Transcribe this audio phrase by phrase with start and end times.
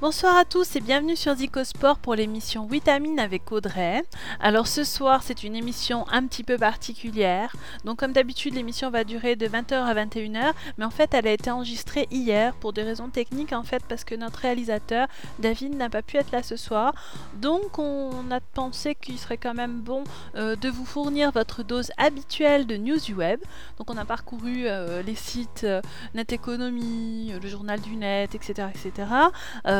[0.00, 4.04] Bonsoir à tous et bienvenue sur Zicosport pour l'émission Vitamine avec Audrey.
[4.38, 7.56] Alors ce soir c'est une émission un petit peu particulière.
[7.84, 11.32] Donc comme d'habitude l'émission va durer de 20h à 21h mais en fait elle a
[11.32, 15.08] été enregistrée hier pour des raisons techniques en fait parce que notre réalisateur
[15.40, 16.94] David n'a pas pu être là ce soir.
[17.40, 20.04] Donc on a pensé qu'il serait quand même bon
[20.36, 23.40] euh, de vous fournir votre dose habituelle de news web.
[23.78, 25.82] Donc on a parcouru euh, les sites euh,
[26.14, 28.68] Net Economy, le journal du net, etc.
[28.72, 29.08] etc.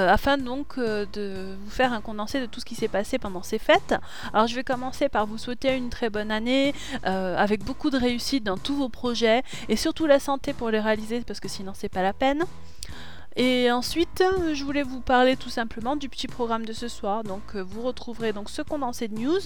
[0.09, 3.19] Euh, afin donc euh, de vous faire un condensé de tout ce qui s'est passé
[3.19, 3.95] pendant ces fêtes.
[4.33, 6.75] Alors je vais commencer par vous souhaiter une très bonne année
[7.07, 10.81] euh, avec beaucoup de réussite dans tous vos projets et surtout la santé pour les
[10.81, 12.45] réaliser parce que sinon c'est pas la peine.
[13.38, 17.23] Et ensuite, je voulais vous parler tout simplement du petit programme de ce soir.
[17.23, 19.38] Donc, euh, vous retrouverez donc ce condensé de news.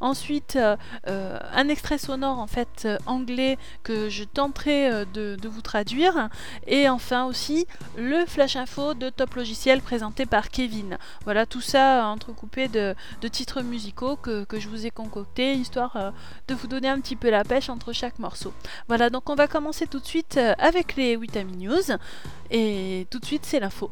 [0.00, 0.74] Ensuite, euh,
[1.06, 6.30] euh, un extrait sonore en fait euh, anglais que je tenterai euh, de, vous traduire.
[6.66, 10.98] Et enfin aussi le flash info de Top Logiciel présenté par Kevin.
[11.24, 12.94] Voilà tout ça entrecoupé de,
[13.28, 16.10] titres musicaux que, que je vous ai concoctés histoire euh,
[16.48, 18.52] de vous donner un petit peu la pêche entre chaque morceau.
[18.88, 21.96] Voilà, donc on va commencer tout de suite euh, avec les Vitamin News.
[22.50, 23.90] Et tout de suite, c'est l'info.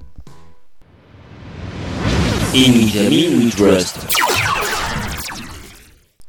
[2.55, 2.73] In
[3.37, 4.54] We Trust.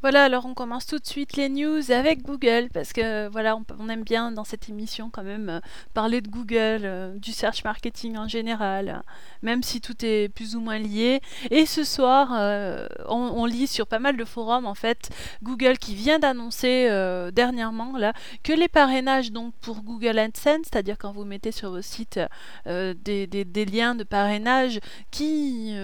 [0.06, 3.90] Voilà, alors on commence tout de suite les news avec Google, parce que voilà, on,
[3.90, 5.60] aime bien dans cette émission quand même euh,
[5.96, 9.12] parler de Google, euh, du search marketing en général, euh,
[9.42, 11.22] même si tout est plus ou moins lié.
[11.50, 12.30] Et ce soir,
[13.08, 15.10] on, lit sur pas mal de forums en fait
[15.42, 16.88] Google qui vient d'annoncer
[17.34, 21.82] dernièrement là que les parrainages donc pour Google AdSense, c'est-à-dire quand vous mettez sur vos
[21.82, 22.20] sites
[22.66, 25.76] des, liens de parrainage qui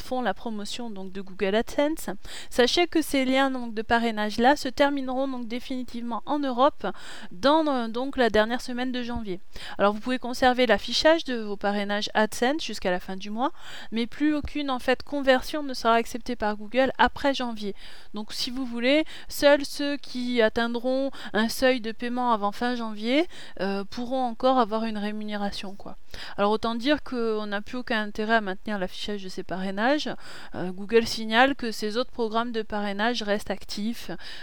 [0.00, 2.10] font la promotion donc de Google AdSense,
[2.50, 6.86] Sachez que ces liens de parrainage là se termineront donc définitivement en Europe
[7.32, 9.40] dans euh, donc la dernière semaine de janvier.
[9.78, 13.50] Alors vous pouvez conserver l'affichage de vos parrainages AdSense jusqu'à la fin du mois,
[13.90, 17.74] mais plus aucune en fait conversion ne sera acceptée par Google après janvier.
[18.14, 23.26] Donc si vous voulez, seuls ceux qui atteindront un seuil de paiement avant fin janvier
[23.60, 25.96] euh, pourront encore avoir une rémunération quoi.
[26.36, 30.08] Alors autant dire qu'on n'a plus aucun intérêt à maintenir l'affichage de ces parrainages.
[30.54, 33.48] Euh, Google signale que ces autres programmes de parrainage restent.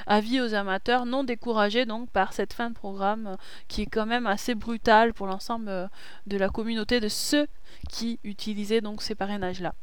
[0.08, 3.36] Avis aux amateurs non découragés donc par cette fin de programme euh,
[3.68, 5.88] qui est quand même assez brutale pour l'ensemble euh,
[6.28, 7.48] de la communauté de ceux
[7.90, 9.74] qui utilisaient donc ces parrainages là.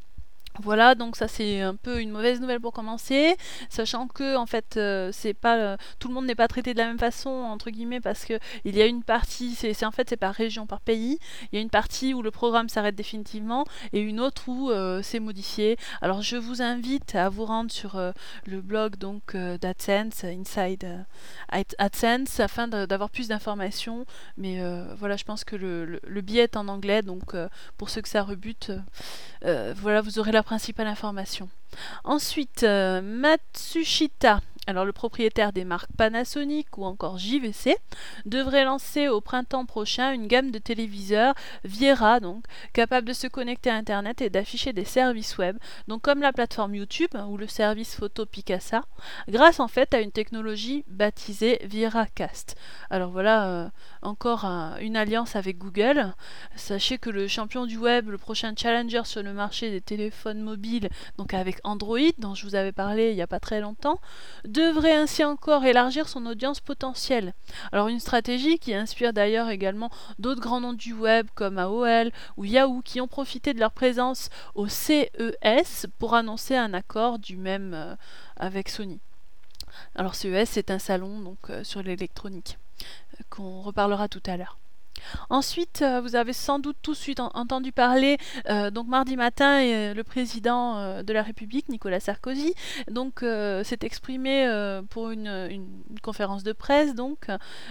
[0.60, 3.36] Voilà, donc ça c'est un peu une mauvaise nouvelle pour commencer,
[3.70, 6.78] sachant que en fait euh, c'est pas euh, tout le monde n'est pas traité de
[6.78, 10.10] la même façon entre guillemets parce que il y a une partie c'est en fait
[10.10, 11.18] c'est par région par pays,
[11.50, 13.64] il y a une partie où le programme s'arrête définitivement
[13.94, 15.78] et une autre où euh, c'est modifié.
[16.02, 17.98] Alors je vous invite à vous rendre sur
[18.46, 21.06] le blog donc d'AdSense Inside
[21.48, 24.04] Ad- AdSense afin d'avoir plus d'informations,
[24.36, 24.60] mais
[24.98, 27.34] voilà je pense que le, le, le billet est en anglais donc
[27.78, 28.70] pour ceux que ça rebute
[29.42, 31.48] voilà, vous aurez la principale information.
[32.04, 37.76] Ensuite, euh, Matsushita, alors le propriétaire des marques Panasonic ou encore JVC,
[38.26, 41.34] devrait lancer au printemps prochain une gamme de téléviseurs
[41.64, 45.56] Viera, donc capable de se connecter à Internet et d'afficher des services web,
[45.88, 48.82] donc comme la plateforme YouTube ou le service photo Picasa,
[49.28, 52.54] grâce en fait à une technologie baptisée VieraCast.
[52.90, 53.68] Alors voilà, euh,
[54.02, 56.14] encore un- une alliance avec Google.
[56.54, 60.88] Sachez que le champion du web, le prochain challenger sur le marché des téléphones mobiles,
[61.18, 64.00] donc avec Android, dont je vous avais parlé il n'y a pas très longtemps,
[64.52, 67.32] devrait ainsi encore élargir son audience potentielle.
[67.72, 72.44] Alors une stratégie qui inspire d'ailleurs également d'autres grands noms du web comme AOL ou
[72.44, 77.72] Yahoo qui ont profité de leur présence au CES pour annoncer un accord du même
[77.74, 77.96] euh,
[78.36, 79.00] avec Sony.
[79.94, 82.58] Alors CES c'est un salon donc euh, sur l'électronique
[83.14, 84.58] euh, qu'on reparlera tout à l'heure.
[85.30, 88.18] Ensuite, euh, vous avez sans doute tout de suite en- entendu parler,
[88.48, 92.54] euh, donc mardi matin, euh, le président de la République, Nicolas Sarkozy,
[92.90, 94.46] donc s'est exprimé
[94.90, 95.68] pour une, une-
[96.02, 96.94] conférence de presse.
[96.94, 97.26] Donc,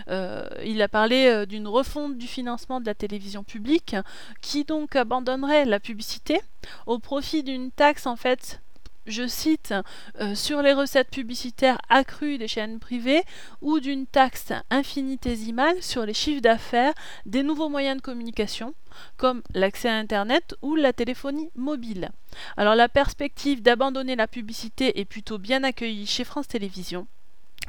[0.09, 3.95] il a parlé d'une refonte du financement de la télévision publique,
[4.41, 6.41] qui donc abandonnerait la publicité
[6.85, 8.61] au profit d'une taxe en fait.
[9.07, 9.73] Je cite,
[10.19, 13.23] euh, sur les recettes publicitaires accrues des chaînes privées
[13.61, 16.93] ou d'une taxe infinitésimale sur les chiffres d'affaires
[17.25, 18.75] des nouveaux moyens de communication,
[19.17, 22.11] comme l'accès à Internet ou la téléphonie mobile.
[22.57, 27.07] Alors la perspective d'abandonner la publicité est plutôt bien accueillie chez France Télévisions.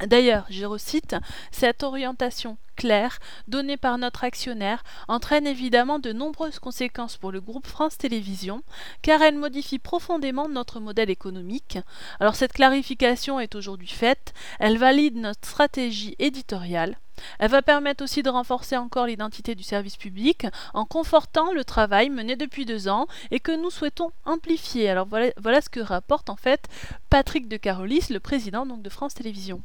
[0.00, 1.14] D'ailleurs, je recite,
[1.52, 7.66] cette orientation claires données par notre actionnaire entraîne évidemment de nombreuses conséquences pour le groupe
[7.66, 8.62] France Télévisions,
[9.02, 11.78] car elle modifie profondément notre modèle économique.
[12.18, 16.96] Alors cette clarification est aujourd'hui faite, elle valide notre stratégie éditoriale.
[17.38, 22.10] Elle va permettre aussi de renforcer encore l'identité du service public en confortant le travail
[22.10, 24.88] mené depuis deux ans et que nous souhaitons amplifier.
[24.88, 26.68] Alors voilà, ce que rapporte en fait
[27.10, 29.62] Patrick de Carolis, le président de France Télévisions.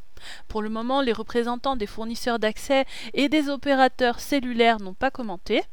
[0.47, 5.63] Pour le moment, les représentants des fournisseurs d'accès et des opérateurs cellulaires n'ont pas commenté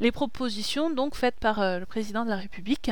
[0.00, 2.90] les propositions donc faites par euh, le président de la République.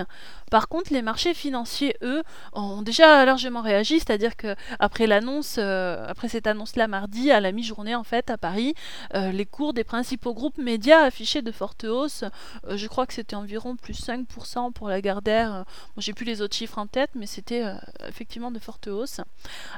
[0.51, 2.23] Par contre, les marchés financiers, eux,
[2.53, 7.53] ont déjà largement réagi, c'est-à-dire que après l'annonce, euh, après cette annonce-là mardi à la
[7.53, 8.75] mi-journée en fait Paris,
[9.15, 12.25] euh, les cours des principaux groupes médias affichaient de fortes hausses.
[12.69, 15.65] je crois que c'était environ plus 5% pour la Gardère.
[15.95, 17.65] Bon, J'ai plus les autres chiffres en tête, mais c'était
[18.09, 19.21] effectivement de fortes hausses.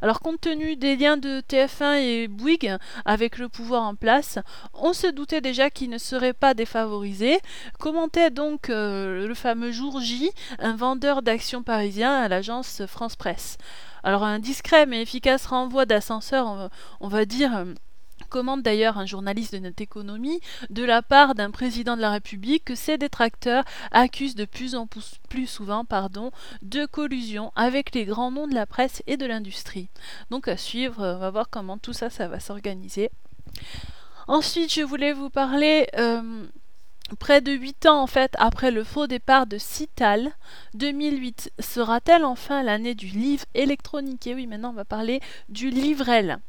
[0.03, 4.39] Alors compte tenu des liens de TF1 et Bouygues avec le pouvoir en place,
[4.73, 7.39] on se doutait déjà qu'ils ne seraient pas défavorisés.
[7.79, 13.59] Commentait donc euh, le fameux jour J, un vendeur d'actions parisien à l'agence France Presse.
[14.03, 16.71] Alors un discret mais efficace renvoi d'ascenseur,
[17.01, 17.65] on, va dire euh,
[18.43, 20.41] d'ailleurs un journaliste de notre économie
[20.71, 24.89] de la part d'un président de la République que ses détracteurs accusent de plus en
[25.29, 26.33] plus souvent pardon,
[26.63, 29.89] de collusion avec les grands noms de la presse et de l'industrie.
[30.31, 33.11] Donc à suivre, on va voir comment tout ça, va s'organiser.
[34.27, 36.47] Ensuite, je voulais vous parler euh,
[37.19, 40.33] près de 8 ans en fait après le faux départ de Cital,
[40.75, 44.27] 2008 sera-t-elle enfin l'année du livre électronique?
[44.27, 46.41] Et oui, maintenant on va parler du livrel.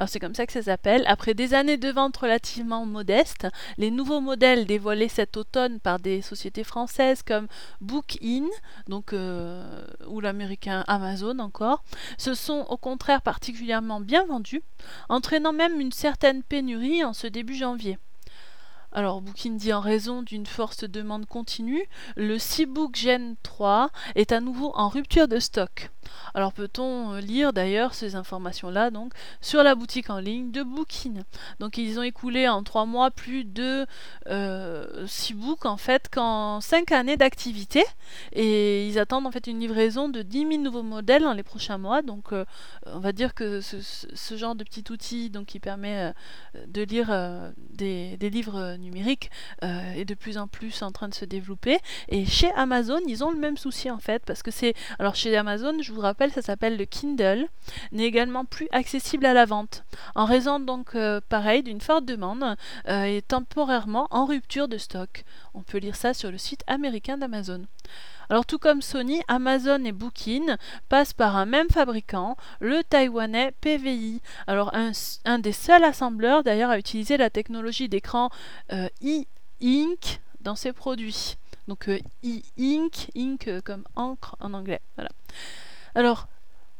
[0.00, 1.04] Alors c'est comme ça que ça s'appelle.
[1.06, 6.22] Après des années de vente relativement modestes, les nouveaux modèles dévoilés cet automne par des
[6.22, 7.48] sociétés françaises comme
[7.82, 8.46] Bookin,
[8.88, 11.84] donc euh, ou l'américain Amazon encore,
[12.16, 14.62] se sont au contraire particulièrement bien vendus,
[15.10, 17.98] entraînant même une certaine pénurie en ce début janvier.
[18.92, 21.84] Alors, Booking dit en raison d'une forte demande continue,
[22.16, 25.90] le Seabook Gen 3 est à nouveau en rupture de stock.
[26.34, 31.22] Alors peut-on euh, lire d'ailleurs ces informations-là donc sur la boutique en ligne de Booking.
[31.58, 33.86] Donc ils ont écoulé en trois mois plus de
[34.28, 37.84] euh, six books en fait qu'en cinq années d'activité
[38.32, 41.78] et ils attendent en fait une livraison de 10 000 nouveaux modèles dans les prochains
[41.78, 42.02] mois.
[42.02, 42.44] Donc euh,
[42.86, 46.12] on va dire que ce, genre de petit outil donc qui permet
[46.66, 47.08] de lire
[47.56, 49.30] des, des, livres numériques
[49.62, 51.78] est de plus en plus en train de se développer.
[52.08, 55.36] Et chez Amazon ils ont le même souci en fait parce que c'est alors chez
[55.36, 57.48] Amazon je vous rappelle, ça s'appelle le Kindle,
[57.92, 62.56] n'est également plus accessible à la vente, en raison donc euh, pareil d'une forte demande
[62.88, 65.24] euh, et temporairement en rupture de stock.
[65.54, 67.66] On peut lire ça sur le site américain d'Amazon.
[68.30, 70.54] Alors tout comme Sony, Amazon et Booking
[70.88, 74.20] passent par un même fabricant, le taïwanais PVI.
[74.46, 78.30] Alors un, des seuls assembleurs d'ailleurs à utiliser la technologie d'écran
[78.72, 81.36] euh, e-ink dans ses produits.
[81.66, 84.80] Donc e-ink, ink comme encre en anglais.
[84.96, 85.10] Voilà.
[85.94, 86.28] Alors,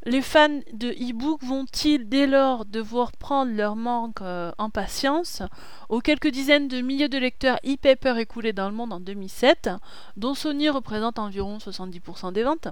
[0.05, 5.43] les fans de e-book vont-ils dès lors devoir prendre leur manque euh, en patience?
[5.89, 9.69] Aux quelques dizaines de milliers de lecteurs e-paper écoulés dans le monde en 2007,
[10.17, 12.69] dont Sony représente environ 70% des ventes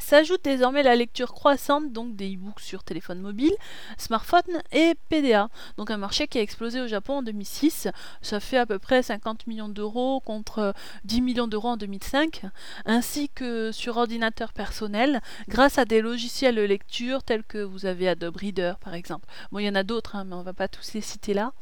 [0.00, 3.52] S'ajoute désormais la lecture croissante donc des e-books sur téléphone mobile,
[3.96, 4.42] smartphone
[4.72, 5.48] et PDA.
[5.76, 7.88] Donc un marché qui a explosé au Japon en 2006.
[8.22, 10.74] Ça fait à peu près 50 millions d'euros contre
[11.04, 12.42] 10 millions d'euros en 2005,
[12.86, 18.08] ainsi que sur ordinateur personnel grâce à des logiciels de lecture tels que vous avez
[18.08, 19.28] Adobe Reader par exemple.
[19.52, 21.52] Bon, il y en a d'autres, hein, mais on va pas tous les citer là.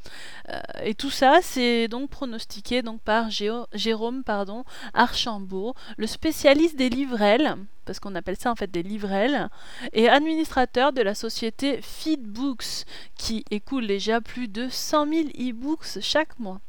[0.48, 4.64] Euh, et tout ça, c'est donc pronostiqué par Jérôme pardon,
[4.94, 7.56] Archambault, le spécialiste des livrelles
[7.88, 9.48] parce qu'on appelle ça en fait des livrelles,
[9.94, 12.84] et administrateur de la société Feedbooks,
[13.16, 16.60] qui écoule déjà plus de 100 000 e-books chaque mois.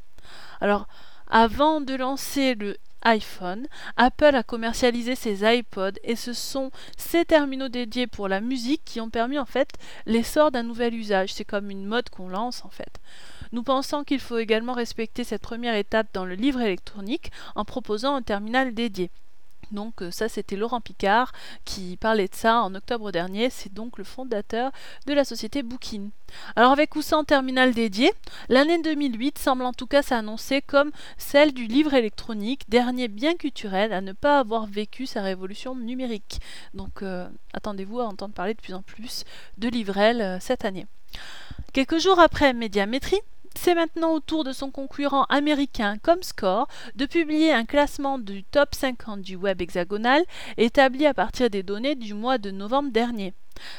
[0.62, 0.88] Alors,
[1.28, 3.66] avant de lancer le iPhone,
[3.98, 8.98] Apple a commercialisé ses iPods et ce sont ces terminaux dédiés pour la musique qui
[9.02, 9.68] ont permis en fait
[10.06, 11.34] l'essor d'un nouvel usage.
[11.34, 12.98] C'est comme une mode qu'on lance en fait.
[13.52, 18.14] Nous pensons qu'il faut également respecter cette première étape dans le livre électronique en proposant
[18.14, 19.10] un terminal dédié.
[19.72, 21.32] Donc euh, ça c'était Laurent Picard
[21.64, 24.72] qui parlait de ça en octobre dernier, c'est donc le fondateur
[25.06, 26.10] de la société Booking.
[26.56, 28.12] Alors avec ou sans terminal dédié,
[28.48, 33.92] l'année 2008 semble en tout cas s'annoncer comme celle du livre électronique, dernier bien culturel
[33.92, 36.40] à ne pas avoir vécu sa révolution numérique.
[36.74, 39.24] Donc euh, attendez-vous à entendre parler de plus en plus
[39.58, 40.86] de livrel euh, cette année.
[41.72, 43.20] Quelques jours après Médiamétrie,
[43.54, 48.74] c'est maintenant au tour de son concurrent américain Comscore de publier un classement du top
[48.74, 50.24] 50 du web hexagonal
[50.56, 53.34] établi à partir des données du mois de novembre dernier.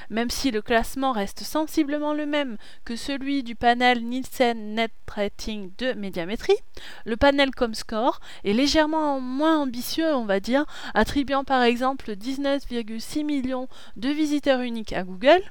[0.10, 5.72] Même si le classement reste sensiblement le même que celui du panel Nielsen Net Rating
[5.78, 6.58] de médiamétrie,
[7.06, 13.68] le panel Comscore est légèrement moins ambitieux, on va dire, attribuant par exemple 19,6 millions
[13.98, 15.42] de visiteurs uniques à Google,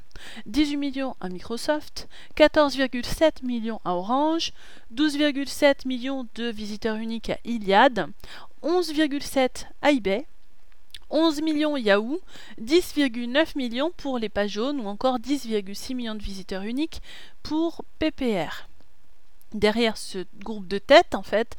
[0.47, 4.53] 18 millions à Microsoft, 14,7 millions à Orange,
[4.95, 8.07] 12,7 millions de visiteurs uniques à Iliad,
[8.63, 10.27] 11,7 à eBay,
[11.11, 12.21] 11 millions Yahoo,
[12.61, 17.03] 10,9 millions pour les pages jaunes ou encore 10,6 millions de visiteurs uniques
[17.43, 18.70] pour PPR
[19.55, 21.57] derrière ce groupe de tête, en fait,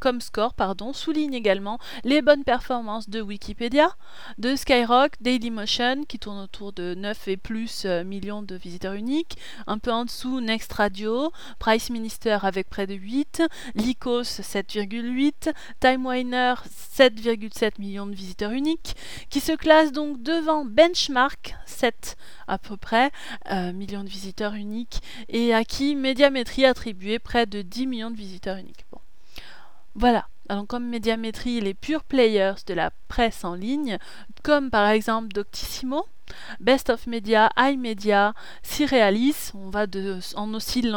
[0.00, 3.90] Comscore pardon, souligne également les bonnes performances de Wikipédia,
[4.38, 9.36] de Skyrock, Dailymotion, qui tourne autour de 9 et plus euh, millions de visiteurs uniques,
[9.66, 13.42] un peu en dessous Next Radio, Price Minister avec près de 8,
[13.74, 16.54] Lycos 7,8, Time Warner
[16.96, 18.96] 7,7 millions de visiteurs uniques,
[19.30, 22.16] qui se classe donc devant Benchmark 7
[22.46, 23.10] à peu près
[23.50, 26.66] euh, millions de visiteurs uniques et à qui Médiamétrie
[27.18, 28.86] près de 10 millions de visiteurs uniques.
[29.94, 30.26] Voilà.
[30.48, 33.98] Alors comme Médiamétrie, les pure players de la presse en ligne,
[34.42, 36.06] comme par exemple Doctissimo,
[36.60, 40.92] Best of Media, iMedia, Cyrealis, on va de, en oscillant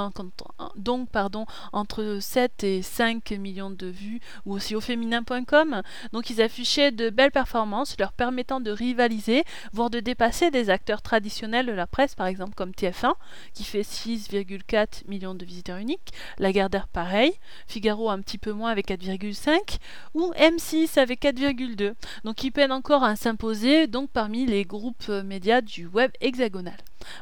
[0.76, 5.82] donc pardon, entre 7 et 5 millions de vues, ou aussi au féminin.com.
[6.14, 11.02] Donc ils affichaient de belles performances leur permettant de rivaliser, voire de dépasser des acteurs
[11.02, 13.14] traditionnels de la presse, par exemple comme TF1,
[13.54, 17.34] qui fait 6,4 millions de visiteurs uniques, Lagardère pareil,
[17.68, 19.78] Figaro un petit peu moins avec 4,5,
[20.14, 21.94] ou M6 avec 4,2.
[22.24, 26.78] Donc ils peinent encore à s'imposer donc parmi les groupes médias du web hexagonal.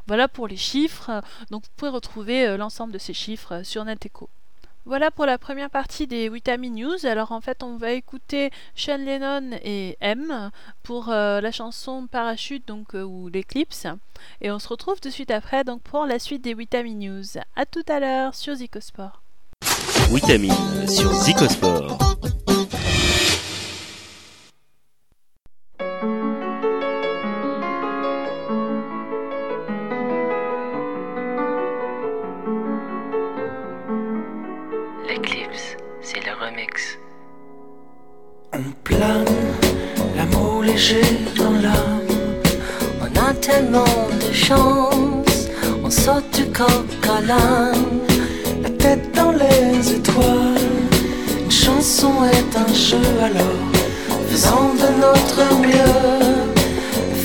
[0.07, 3.83] Voilà pour les chiffres, donc vous pouvez retrouver euh, l'ensemble de ces chiffres euh, sur
[3.83, 4.29] NetEcho.
[4.86, 7.05] Voilà pour la première partie des Witami News.
[7.05, 10.51] Alors en fait, on va écouter Sean Lennon et M
[10.83, 13.88] pour euh, la chanson Parachute donc ou l'Eclipse
[14.41, 17.38] et on se retrouve tout de suite après donc pour la suite des Witami News.
[17.55, 19.22] À tout à l'heure sur Zicosport.
[20.12, 20.51] Witami
[20.89, 21.98] sur Zicosport.
[47.27, 47.72] La
[48.80, 50.70] tête dans les étoiles.
[51.44, 53.72] Une chanson est un jeu alors,
[54.30, 56.56] faisons de notre mieux,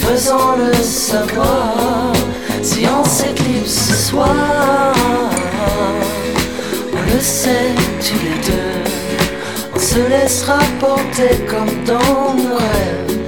[0.00, 2.12] faisons le savoir.
[2.62, 4.94] Si on s'éclipse ce soir,
[6.92, 8.80] on le sait tous les deux,
[9.74, 13.18] on se laissera porter comme dans nos rêves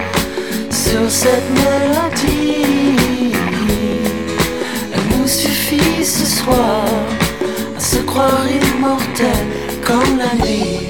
[0.70, 2.39] sur cette mélodie.
[6.52, 9.46] À se croire immortel
[9.84, 10.88] comme la nuit.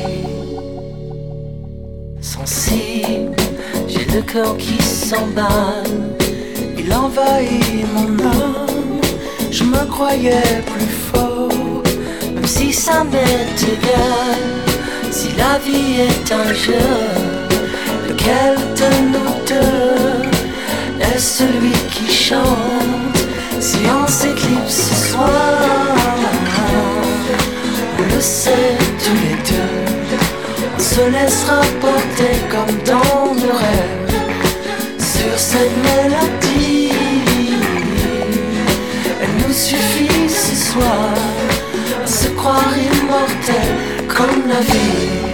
[2.21, 3.37] Sensible,
[3.88, 6.17] j'ai le cœur qui s'emballe,
[6.79, 9.00] il envahit mon âme.
[9.50, 11.83] Je me croyais plus fort,
[12.35, 14.43] même si ça m'est égal.
[15.11, 16.88] Si la vie est un jeu,
[18.09, 19.31] lequel de nous
[21.00, 23.19] est celui qui chante?
[23.59, 24.50] Si on s'éclipse
[31.31, 34.99] On se laissera porter comme dans nos rêves.
[34.99, 36.91] Sur cette mélodie
[39.23, 41.15] Elle nous suffit ce soir.
[42.03, 45.30] À se croire immortel comme la vie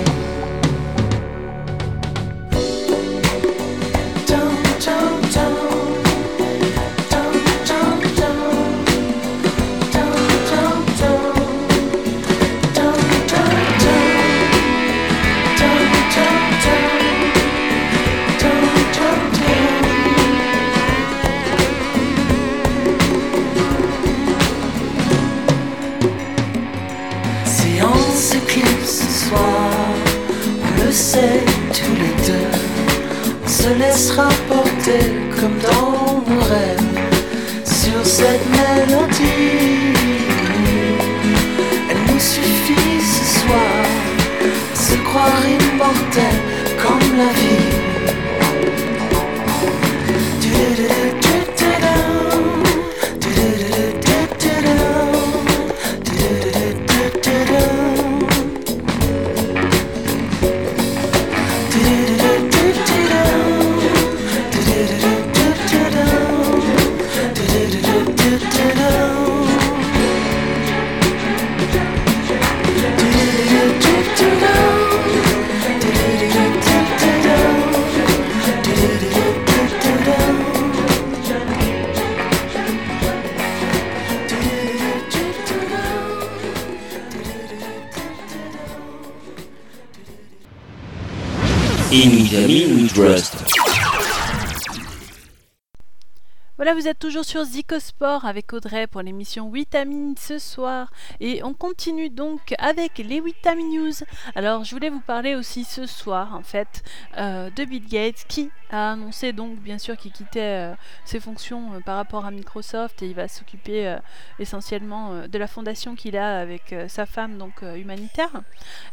[97.37, 100.91] sur Zicosport avec Audrey pour l'émission Vitamine ce soir.
[101.21, 103.93] Et on continue donc avec les Vitamine News.
[104.35, 106.83] Alors, je voulais vous parler aussi ce soir, en fait,
[107.19, 111.75] euh, de Bill Gates qui a annoncé donc, bien sûr, qu'il quittait euh, ses fonctions
[111.75, 113.97] euh, par rapport à Microsoft et il va s'occuper
[114.39, 118.31] essentiellement de la fondation qu'il a avec sa femme, donc humanitaire.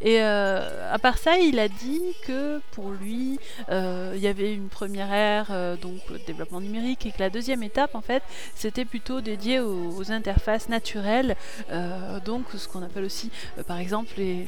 [0.02, 3.40] Et à part ça, il a dit que pour lui,
[3.70, 8.02] il y avait une première ère, donc développement numérique, et que la deuxième étape, en
[8.02, 8.24] fait,
[8.56, 11.36] c'était plutôt dédié aux, interfaces naturelles,
[12.20, 14.46] donc ce qu'on appelle aussi, euh, par exemple, les,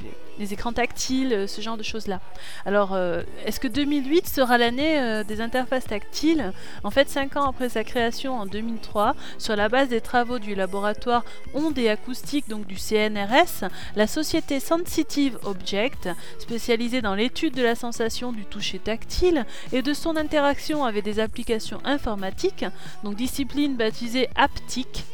[0.52, 2.20] écrans tactiles, euh, ce genre de choses-là.
[2.66, 2.98] Alors,
[3.46, 6.52] est-ce que 2008 sera l'année des interfaces tactiles?
[6.84, 10.56] En fait, 5 ans après sa création en 2003, sur la base des travaux du
[10.56, 17.64] laboratoire ondes et acoustique, donc du CNRS, la société Sensitive Object, spécialisée dans l'étude de
[17.64, 22.66] la sensation du toucher tactile et de son interaction avec des applications informatiques,
[23.04, 25.06] donc discipline baptisée Aptic,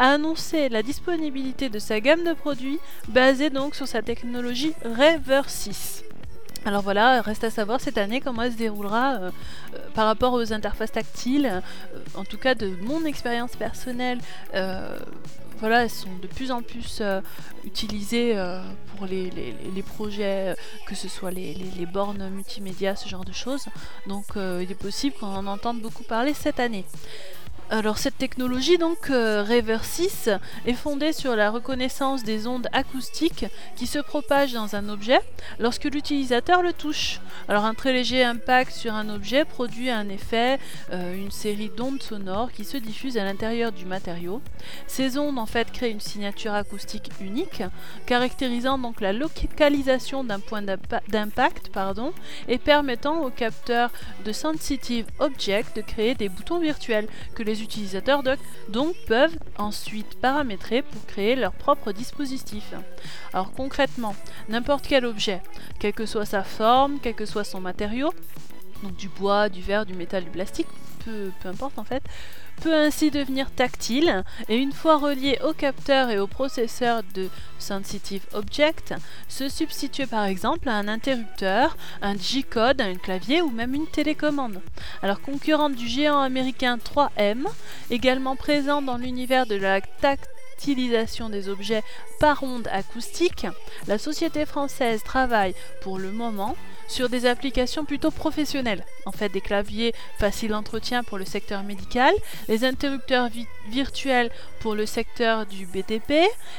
[0.00, 5.42] a annoncé la disponibilité de sa gamme de produits basée donc sur sa technologie Rever
[5.46, 6.04] 6.
[6.64, 9.30] Alors voilà, reste à savoir cette année comment elle se déroulera euh,
[9.74, 11.46] euh, par rapport aux interfaces tactiles.
[11.46, 11.60] Euh,
[12.14, 14.18] en tout cas, de mon expérience personnelle,
[15.58, 17.02] voilà, elles sont de plus en plus
[17.64, 18.34] utilisées
[18.96, 23.66] pour les, projets, que ce soit les, les, bornes multimédia, ce genre de choses.
[24.06, 26.86] Donc il est possible qu'on en entende beaucoup parler cette année.
[27.72, 30.28] Alors cette technologie donc euh, Rever 6
[30.66, 33.46] est fondée sur la reconnaissance des ondes acoustiques
[33.76, 35.20] qui se propagent dans un objet
[35.60, 37.20] lorsque l'utilisateur le touche.
[37.48, 40.58] Alors un très léger impact sur un objet produit un effet,
[40.92, 44.42] euh, une série d'ondes sonores qui se diffusent à l'intérieur du matériau.
[44.88, 47.62] Ces ondes en fait créent une signature acoustique unique,
[48.04, 51.70] caractérisant donc la localisation d'un point d'impact
[52.48, 53.92] et permettant au capteur
[54.24, 58.22] de Sensitive Object de créer des boutons virtuels que les utilisateurs
[58.68, 62.72] donc peuvent ensuite paramétrer pour créer leur propre dispositif.
[63.32, 64.14] Alors concrètement,
[64.48, 65.42] n'importe quel objet,
[65.78, 68.12] quelle que soit sa forme, quel que soit son matériau,
[68.82, 70.68] donc du bois, du verre, du métal, du plastique,
[71.04, 72.02] peu, peu importe en fait,
[72.60, 78.22] peut ainsi devenir tactile et une fois relié au capteur et au processeur de Sensitive
[78.32, 78.94] Object,
[79.28, 84.60] se substituer par exemple à un interrupteur, un G-code, un clavier ou même une télécommande.
[85.02, 87.46] Alors concurrente du géant américain 3M,
[87.90, 91.82] également présent dans l'univers de la tactilisation des objets
[92.20, 93.46] par ondes acoustiques,
[93.88, 96.54] la société française travaille pour le moment
[96.90, 98.84] sur des applications plutôt professionnelles.
[99.06, 102.12] En fait, des claviers faciles d'entretien pour le secteur médical,
[102.48, 103.28] les interrupteurs
[103.68, 106.12] virtuels pour le secteur du BTP,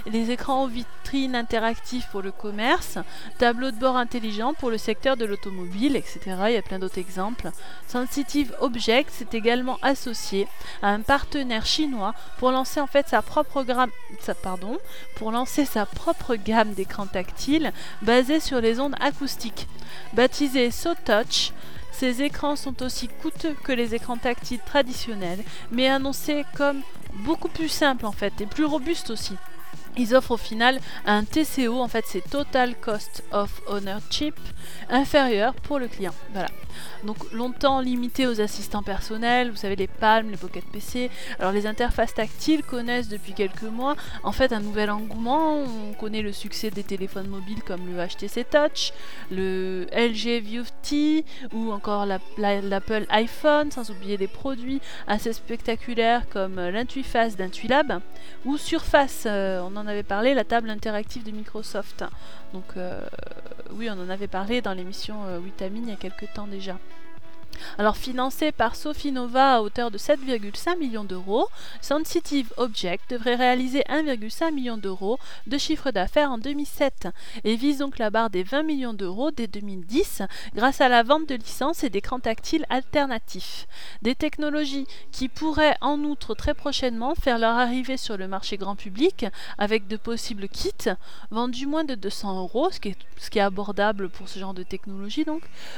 [0.08, 2.98] les écrans aux vitrines interactifs pour le commerce,
[3.38, 6.20] tableaux de bord intelligents pour le secteur de l'automobile, etc.
[6.48, 7.52] Il y a plein d'autres exemples.
[7.88, 10.48] Sensitive Object s'est également associé
[10.82, 13.66] à un partenaire chinois pour lancer en fait sa propre,
[14.42, 14.80] pardon,
[15.16, 19.68] pour lancer sa propre gamme d'écrans tactiles basés sur les ondes acoustiques.
[20.14, 21.52] Baptisé SoTouch,
[21.92, 26.82] ces écrans sont aussi coûteux que les écrans tactiles traditionnels, mais annoncés comme
[27.26, 29.36] beaucoup plus simples en fait et plus robustes aussi.
[29.98, 34.36] Ils offrent au final un TCO, en fait c'est Total Cost of Ownership,
[34.90, 36.14] inférieur pour le client.
[36.32, 36.50] Voilà.
[37.04, 41.10] Donc longtemps limité aux assistants personnels, vous savez les palmes, les pocket PC.
[41.40, 45.64] Alors les interfaces tactiles connaissent depuis quelques mois en fait un nouvel engouement.
[45.64, 48.94] On connaît le succès des téléphones mobiles comme le HTC Touch,
[49.32, 56.56] le LG View T ou encore l'Apple iPhone, sans oublier des produits assez spectaculaires comme
[56.56, 58.02] l'Intuiface d'Intuilab
[58.46, 62.04] ou Surface, euh, on en avait parlé, la table interactive de Microsoft.
[62.54, 63.02] Donc euh,
[63.74, 66.78] oui, on en avait parlé dans l'émission euh, Vitamine il y a quelques temps déjà.
[67.78, 71.48] Alors financé par Sophie Nova à hauteur de 7,5 millions d'euros,
[71.82, 77.08] Sensitive Object devrait réaliser 1,5 million d'euros de chiffre d'affaires en 2007
[77.44, 81.28] et vise donc la barre des 20 millions d'euros dès 2010 grâce à la vente
[81.28, 83.68] de licences et d'écrans tactiles alternatifs.
[84.02, 88.76] Des technologies qui pourraient en outre très prochainement faire leur arrivée sur le marché grand
[88.76, 89.26] public
[89.58, 90.92] avec de possibles kits
[91.32, 95.26] vendus moins de 200 euros, ce qui est, abordable pour ce genre de technologie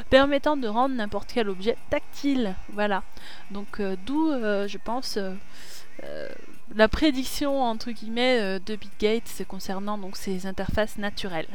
[0.10, 2.56] permettant de rendre n'importe quel objet tactile.
[2.74, 3.04] Voilà.
[3.52, 6.30] Donc euh, d'où, euh, je pense, euh,
[6.76, 11.48] la prédiction entre guillemets de Bill Gates concernant donc ces interfaces naturelles.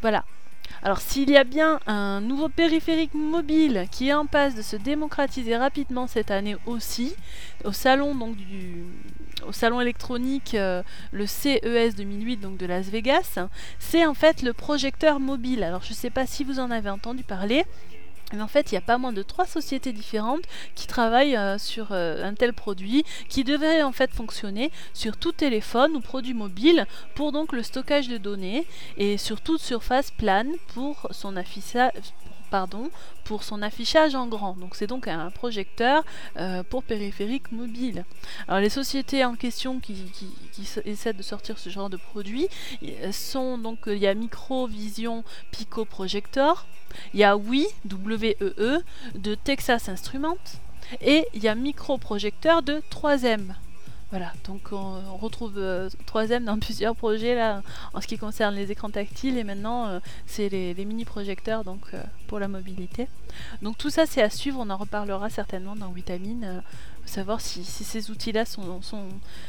[0.00, 0.24] Voilà.
[0.82, 4.76] Alors s'il y a bien un nouveau périphérique mobile qui est en passe de se
[4.76, 7.14] démocratiser rapidement cette année aussi,
[7.64, 8.84] au salon donc du
[9.46, 13.38] au salon électronique le CES 2008 donc de Las Vegas,
[13.78, 15.62] c'est en fait le projecteur mobile.
[15.62, 17.64] Alors je ne sais pas si vous en avez entendu parler,
[18.32, 21.58] Mais en fait, il n'y a pas moins de trois sociétés différentes qui travaillent euh,
[21.58, 26.34] sur euh, un tel produit qui devrait en fait fonctionner sur tout téléphone ou produit
[26.34, 28.66] mobile pour donc le stockage de données
[28.96, 31.92] et sur toute surface plane pour son affichage
[32.52, 32.90] pardon,
[33.24, 34.52] pour son affichage en grand.
[34.58, 36.04] Donc c'est donc un projecteur
[36.36, 38.04] euh, pour périphérique mobile.
[38.46, 39.96] Alors les sociétés en question qui,
[40.84, 42.48] essaient de sortir ce genre de produit
[43.10, 46.66] sont donc il y a Microvision Pico Projector,
[47.14, 48.82] il y a Wii WEE e,
[49.14, 50.46] de Texas Instruments
[51.00, 53.54] et il y a Microprojecteur de 3M.
[54.12, 57.62] Voilà, donc on, retrouve 3M euh, dans plusieurs projets là
[57.94, 61.80] en ce qui concerne les écrans tactiles et maintenant euh, c'est les, mini projecteurs donc
[61.94, 63.08] euh, pour la mobilité.
[63.62, 66.62] Donc tout ça c'est à suivre, on en reparlera certainement dans Vitamine
[67.06, 68.80] savoir si, ces outils-là sont,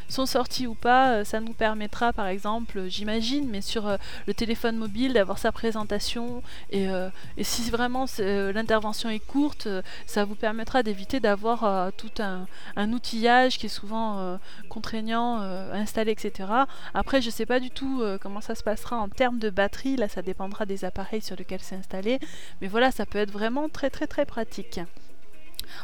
[0.09, 1.13] sont, sortis ou pas.
[1.13, 5.51] Euh, ça nous permettra, par exemple, j'imagine, mais sur euh, le téléphone mobile, d'avoir sa
[5.51, 6.43] présentation.
[6.71, 7.09] Et, euh,
[7.41, 9.67] si vraiment l'intervention est courte,
[10.05, 12.45] ça vous permettra d'éviter d'avoir tout un,
[12.91, 14.39] outillage qui est souvent
[14.69, 16.49] contraignant à installer, etc.
[16.93, 19.95] Après, je ne sais pas du tout comment ça se passera en termes de batterie.
[19.95, 22.19] Là, ça dépendra des appareils sur lesquels c'est installé.
[22.61, 24.79] Mais voilà, ça peut être vraiment très très très pratique.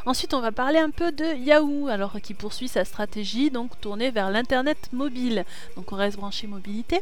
[0.06, 4.10] Ensuite, on va parler un peu de Yahoo, alors qui poursuit sa stratégie, donc tournée
[4.10, 5.44] vers l'internet mobile.
[5.76, 7.00] Donc on reste branché mobilité.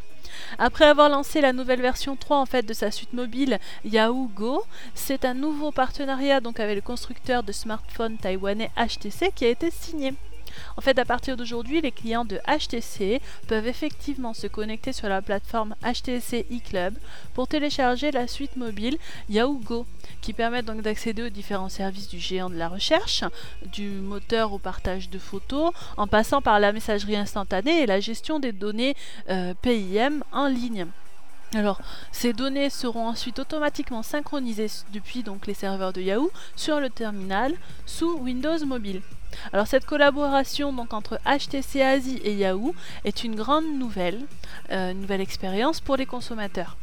[0.59, 4.65] Après avoir lancé la nouvelle version 3 en fait de sa suite mobile Yahoo Go,
[4.95, 9.71] c'est un nouveau partenariat donc avec le constructeur de smartphones taïwanais HTC qui a été
[9.71, 10.15] signé.
[10.77, 15.23] En fait, à partir d'aujourd'hui, les clients de HTC peuvent effectivement se connecter sur la
[15.23, 16.95] plateforme HTC eClub
[17.35, 19.87] pour télécharger la suite mobile Yahoo Go,
[20.21, 23.25] qui permet donc d'accéder aux différents services du géant de la recherche,
[23.73, 28.39] du moteur au partage de photos, en passant par la messagerie instantanée et la gestion
[28.39, 28.97] des données
[29.29, 30.87] euh, PIM en ligne.
[31.55, 31.81] Alors,
[32.13, 37.55] ces données seront ensuite automatiquement synchronisées depuis les serveurs de Yahoo sur le terminal
[37.87, 39.01] sous Windows Mobile.
[39.53, 44.21] Alors cette collaboration entre HTC Asie et Yahoo est une grande nouvelle,
[44.71, 46.77] euh, nouvelle expérience pour les consommateurs.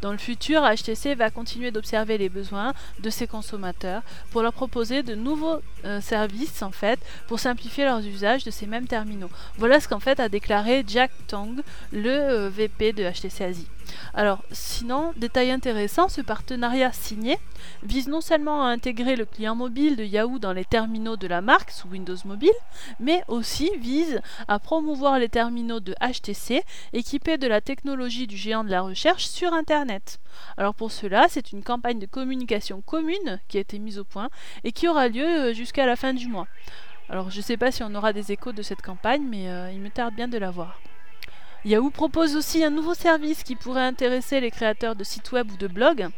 [0.00, 5.02] Dans le futur, HTC va continuer d'observer les besoins de ses consommateurs pour leur proposer
[5.02, 9.30] de nouveaux euh, services en fait pour simplifier leurs usages de ces mêmes terminaux.
[9.58, 11.62] Voilà ce qu'en fait a déclaré Jack Tong,
[11.92, 13.68] le euh, VP de HTC Asie.
[14.14, 17.38] Alors, sinon, détail intéressant, ce partenariat signé
[17.82, 21.40] vise non seulement à intégrer le client mobile de Yahoo dans les terminaux de la
[21.40, 22.50] marque sous Windows Mobile,
[23.00, 28.64] mais aussi vise à promouvoir les terminaux de HTC équipés de la technologie du géant
[28.64, 30.18] de la recherche sur Internet.
[30.56, 34.30] Alors pour cela, c'est une campagne de communication commune qui a été mise au point
[34.64, 36.46] et qui aura lieu euh, jusqu'à la fin du mois.
[37.08, 39.70] Alors je ne sais pas si on aura des échos de cette campagne, mais euh,
[39.72, 40.78] il me tarde bien de la voir.
[41.64, 45.56] Yahoo propose aussi un nouveau service qui pourrait intéresser les créateurs de sites web ou
[45.56, 46.08] de blogs.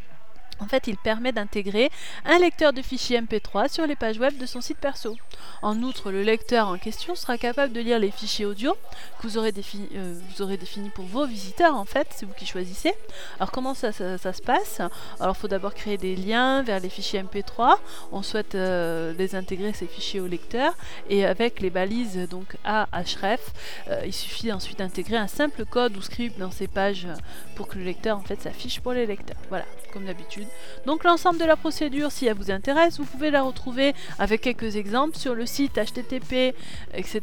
[0.59, 1.91] En fait, il permet d'intégrer
[2.23, 5.17] un lecteur de fichiers MP3 sur les pages web de son site perso.
[5.61, 8.75] En outre, le lecteur en question sera capable de lire les fichiers audio
[9.19, 12.93] que vous aurez, euh, définis pour vos visiteurs, en fait, c'est vous qui choisissez.
[13.39, 14.79] Alors, comment ça, se passe?
[15.19, 17.77] Alors, il faut d'abord créer des liens vers les fichiers MP3.
[18.11, 20.73] On souhaite euh, les intégrer, ces fichiers, au lecteur.
[21.09, 23.51] Et avec les balises donc A, href,
[23.89, 27.07] euh, il suffit ensuite d'intégrer un simple code ou script dans ces pages
[27.55, 29.37] pour que le lecteur, en fait, s'affiche pour les lecteurs.
[29.49, 30.44] Voilà, comme d'habitude.
[30.85, 34.75] Donc l'ensemble de la procédure, si elle vous intéresse, vous pouvez la retrouver avec quelques
[34.75, 36.55] exemples sur le site http
[36.93, 37.21] etc.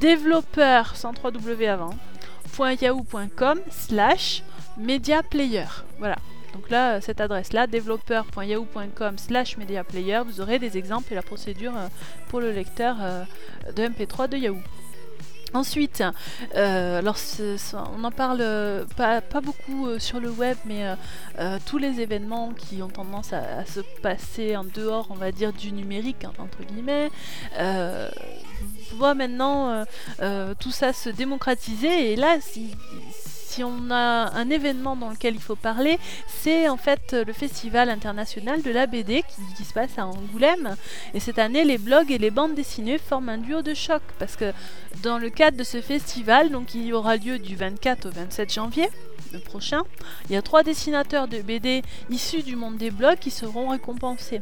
[0.00, 1.94] développeur 103w avant
[2.80, 4.42] .yahoo.com slash
[4.76, 5.66] media player.
[5.98, 6.16] Voilà.
[6.54, 11.76] Donc là, cette adresse-là, développeur.yahoo.com slash media player, vous aurez des exemples et la procédure
[11.76, 11.88] euh,
[12.28, 13.24] pour le lecteur euh,
[13.74, 14.60] de MP3 de Yahoo.
[15.54, 16.02] Ensuite,
[16.56, 17.16] euh, alors
[17.96, 20.84] on en parle euh, pas, beaucoup euh, sur le web, mais
[21.64, 25.70] tous les événements qui ont tendance à, se passer en dehors, on va dire, du
[25.70, 27.08] numérique, hein, entre guillemets,
[28.96, 29.84] voit maintenant
[30.58, 32.12] tout ça se démocratiser.
[32.12, 32.74] Et là, si,
[33.12, 37.90] si on a un événement dans lequel il faut parler, c'est en fait le Festival
[37.90, 39.22] international de la BD
[39.56, 40.76] qui, se passe à Angoulême.
[41.14, 44.36] Et cette année, les blogs et les bandes dessinées forment un duo de choc parce
[44.36, 44.52] que
[45.02, 48.52] dans le cadre de ce festival, donc il y aura lieu du 24 au 27
[48.52, 48.88] janvier,
[49.38, 49.82] prochain,
[50.28, 54.40] il y a trois dessinateurs de BD issus du monde des blogs qui seront récompensés.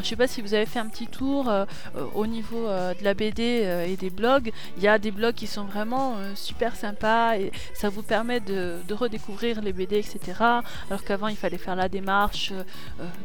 [0.00, 1.64] Je sais pas si vous avez fait un petit tour euh,
[1.96, 3.42] euh, au niveau euh, de la BD
[3.88, 4.52] et des blogs.
[4.76, 8.76] Il y a des blogs qui sont vraiment super sympas et ça vous permet de,
[8.90, 10.20] redécouvrir les BD, etc.
[10.88, 12.52] Alors qu'avant, il fallait faire la démarche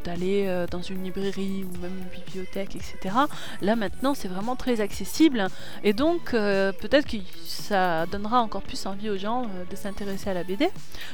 [0.03, 3.15] d'aller dans une librairie ou même une bibliothèque, etc.
[3.61, 5.47] Là, maintenant, c'est vraiment très accessible
[5.83, 10.43] et donc peut-être que ça donnera encore plus envie aux gens de s'intéresser à la
[10.43, 10.69] BD.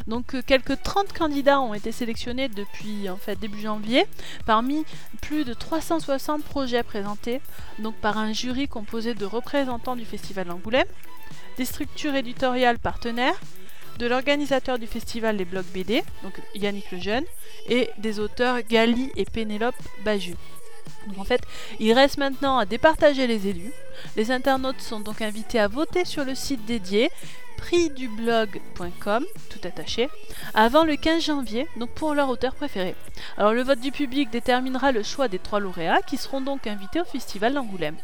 [0.08, 4.06] Donc euh, quelques 30 candidats ont été sélectionnés depuis en fait début janvier
[4.46, 4.86] parmi
[5.22, 7.42] plus de 360 projets présentés
[7.80, 10.88] donc par un jury composé de représentants du festival d'Angoulême,
[11.58, 13.40] des structures éditoriales partenaires,
[13.98, 17.24] de l'organisateur du festival Les Blocs BD, donc Yannick Lejeune,
[17.70, 20.36] et des auteurs Gali et Pénélope Baju.
[21.08, 21.42] Donc en fait,
[21.80, 23.72] il reste maintenant à départager les élus.
[24.16, 27.10] Les internautes sont donc invités à voter sur le site dédié
[27.58, 30.10] prixdublog.com, tout attaché,
[30.54, 32.96] avant le 15 janvier, donc pour leur auteur préféré.
[33.38, 37.02] Alors le vote du public déterminera le choix des trois lauréats qui seront donc invités
[37.02, 37.96] au festival d'Angoulême.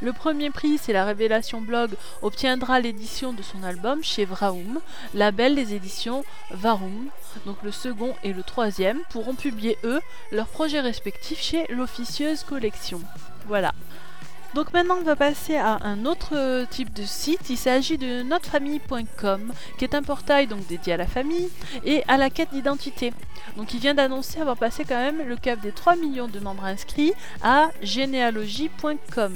[0.00, 1.90] Le premier prix, c'est la Révélation Blog,
[2.22, 4.80] obtiendra l'édition de son album chez Vraum,
[5.14, 7.08] label des éditions Varum.
[7.46, 13.00] Donc le second et le troisième pourront publier eux leurs projets respectifs chez l'officieuse collection.
[13.46, 13.72] Voilà.
[14.54, 17.50] Donc maintenant on va passer à un autre euh, type de site.
[17.50, 21.48] Il s'agit de notefamille.com qui est un portail donc dédié à la famille
[21.84, 23.12] et à la quête d'identité.
[23.56, 26.64] Donc il vient d'annoncer avoir passé quand même le cap des 3 millions de membres
[26.64, 29.32] inscrits à généalogie.com.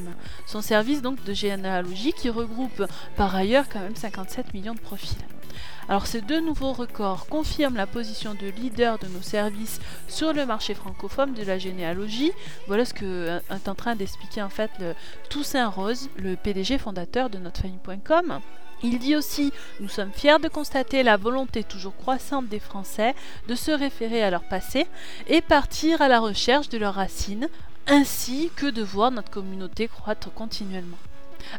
[0.47, 2.85] Son service donc de généalogie qui regroupe
[3.17, 5.19] par ailleurs quand même 57 millions de profils.
[5.89, 10.45] Alors ces deux nouveaux records confirment la position de leader de nos services sur le
[10.45, 12.33] marché francophone de la généalogie.
[12.67, 14.95] Voilà ce que euh, est en train d'expliquer en fait le
[15.31, 18.41] Toussaint Rose, le PDG fondateur de notefamille.com.
[18.83, 23.15] Il dit aussi Nous sommes fiers de constater la volonté toujours croissante des Français
[23.49, 24.87] de se référer à leur passé
[25.27, 27.49] et partir à la recherche de leurs racines,
[27.87, 30.99] ainsi que de voir notre communauté croître continuellement.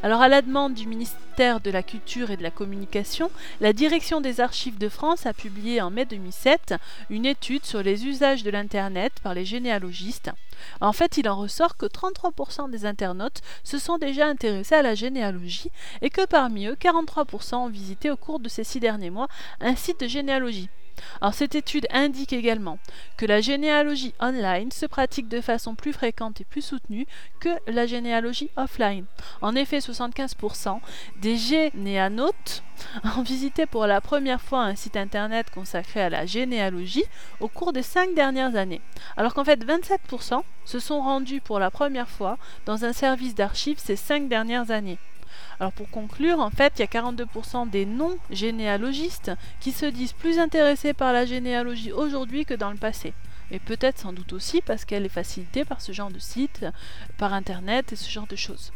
[0.03, 4.21] Alors à la demande du ministère de la Culture et de la Communication, la Direction
[4.21, 6.75] des Archives de France a publié en mai 2007
[7.09, 10.31] une étude sur les usages de l'Internet par les généalogistes.
[10.81, 14.95] En fait, il en ressort que 33% des internautes se sont déjà intéressés à la
[14.95, 15.71] généalogie
[16.01, 19.27] et que parmi eux, 43% ont visité au cours de ces six derniers mois
[19.61, 20.69] un site de généalogie.
[21.21, 22.79] Alors cette étude indique également
[23.17, 27.07] que la généalogie online se pratique de façon plus fréquente et plus soutenue
[27.39, 29.05] que la généalogie offline.
[29.41, 30.79] En effet, 75%
[31.21, 32.63] des généanotes
[33.17, 37.05] ont visité pour la première fois un site internet consacré à la généalogie
[37.39, 38.81] au cours des cinq dernières années,
[39.17, 43.79] alors qu'en fait 27% se sont rendus pour la première fois dans un service d'archives
[43.79, 44.99] ces cinq dernières années.
[45.59, 50.39] Alors pour conclure, en fait, il y a 42% des non-généalogistes qui se disent plus
[50.39, 53.13] intéressés par la généalogie aujourd'hui que dans le passé.
[53.51, 56.65] Et peut-être sans doute aussi parce qu'elle est facilitée par ce genre de site,
[57.17, 58.71] par internet et ce genre de choses.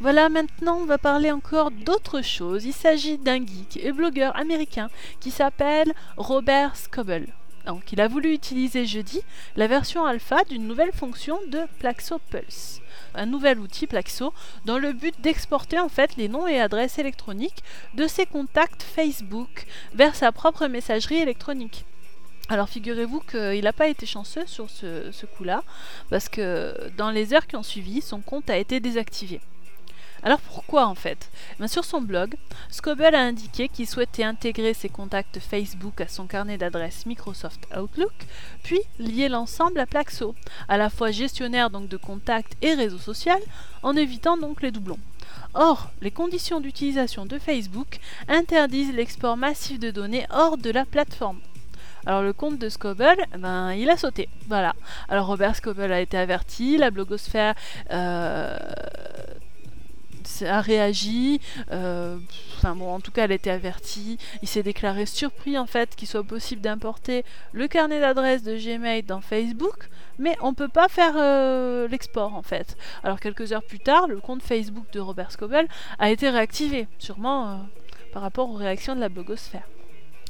[0.00, 2.64] Voilà, maintenant on va parler encore d'autre chose.
[2.64, 4.88] Il s'agit d'un geek et blogueur américain
[5.20, 7.28] qui s'appelle Robert Scoble.
[7.66, 9.22] Donc, il a voulu utiliser jeudi
[9.56, 12.80] la version alpha d'une nouvelle fonction de Plaxo Pulse
[13.16, 14.32] un nouvel outil Plaxo
[14.64, 17.62] dans le but d'exporter en fait les noms et adresses électroniques
[17.94, 21.84] de ses contacts Facebook vers sa propre messagerie électronique.
[22.48, 25.64] Alors figurez-vous qu'il n'a pas été chanceux sur ce, ce coup-là,
[26.10, 29.40] parce que dans les heures qui ont suivi, son compte a été désactivé.
[30.22, 31.30] Alors pourquoi en fait?
[31.58, 32.34] Ben, Sur son blog,
[32.70, 38.12] Scoble a indiqué qu'il souhaitait intégrer ses contacts Facebook à son carnet d'adresses Microsoft Outlook,
[38.62, 40.34] puis lier l'ensemble à Plaxo,
[40.68, 43.40] à la fois gestionnaire donc de contacts et réseau social,
[43.82, 44.98] en évitant donc les doublons.
[45.54, 47.98] Or, les conditions d'utilisation de Facebook
[48.28, 51.40] interdisent l'export massif de données hors de la plateforme.
[52.04, 54.28] Alors le compte de Scoble, ben, il a sauté.
[54.46, 54.74] Voilà.
[55.08, 57.54] Alors Robert Scoble a été averti, la blogosphère
[57.90, 58.56] euh,
[60.42, 61.40] a réagi.
[61.72, 62.18] Euh,
[62.64, 64.18] en tout cas, elle a été avertie.
[64.42, 69.02] Il s'est déclaré surpris en fait qu'il soit possible d'importer le carnet d'adresse de Gmail
[69.02, 72.76] dans Facebook, mais on peut pas faire euh, l'export en fait.
[73.04, 77.48] Alors quelques heures plus tard, le compte Facebook de Robert Scoble a été réactivé, sûrement
[77.48, 77.54] euh,
[78.12, 79.68] par rapport aux réactions de la blogosphère.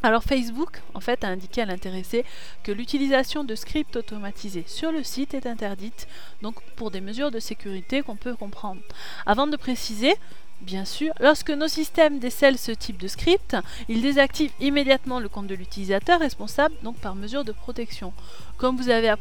[0.07, 2.25] Alors Facebook, a indiqué à l'intéressé
[2.62, 6.07] que l'utilisation de scripts automatisés sur le site est interdite,
[6.42, 8.81] donc pour des mesures de sécurité qu'on peut comprendre.
[9.27, 10.14] Avant de préciser,
[10.62, 13.59] Bien sûr, lorsque nos systèmes décèlent ce type de script,
[13.90, 18.14] ils désactivent immédiatement le compte de l'utilisateur responsable, donc par mesure de protection.
[18.57, 19.16] Comme vous avez euh,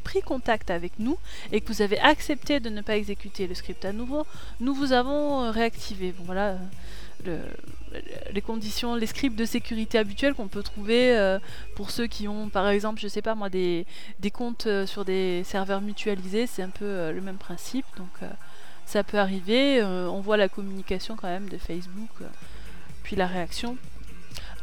[0.00, 1.18] pris contact avec nous
[1.52, 4.26] et que vous avez accepté de ne pas exécuter le script à nouveau,
[4.58, 6.14] nous vous avons euh, réactivé.
[6.24, 6.52] voilà.
[6.52, 6.58] Euh,
[8.32, 11.38] les conditions, les scripts de sécurité habituels qu'on peut trouver euh,
[11.76, 13.86] pour ceux qui ont, par exemple, je sais pas moi, des,
[14.32, 17.86] comptes euh, sur des serveurs mutualisés, c'est un peu euh, le même principe.
[17.96, 18.28] Donc
[18.86, 19.82] ça peut arriver.
[19.82, 22.10] on voit la communication quand même de Facebook,
[23.02, 23.78] puis la réaction.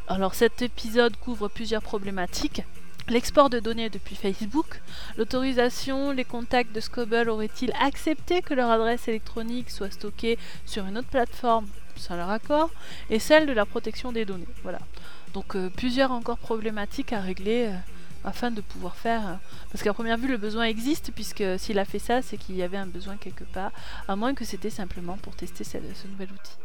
[0.08, 2.64] Alors cet épisode couvre plusieurs problématiques.
[3.10, 4.80] L'export de données depuis Facebook,
[5.18, 11.00] l'autorisation, les contacts de Scoble auraient-ils accepté que leur adresse électronique soit stockée sur une
[11.00, 11.68] autre plateforme
[12.10, 12.70] leur accord,
[13.10, 14.48] et celle de la protection des données.
[14.64, 14.80] Voilà.
[15.34, 17.78] Donc euh, plusieurs encore problématiques à régler euh,
[18.24, 19.28] afin de pouvoir faire.
[19.28, 19.34] euh,
[19.72, 22.64] parce qu'à première vue, le besoin existe, puisque s'il a fait ça, c'est qu'il y
[22.64, 23.72] avait un besoin quelque part,
[24.08, 26.58] à moins que c'était simplement pour tester ce nouvel outil.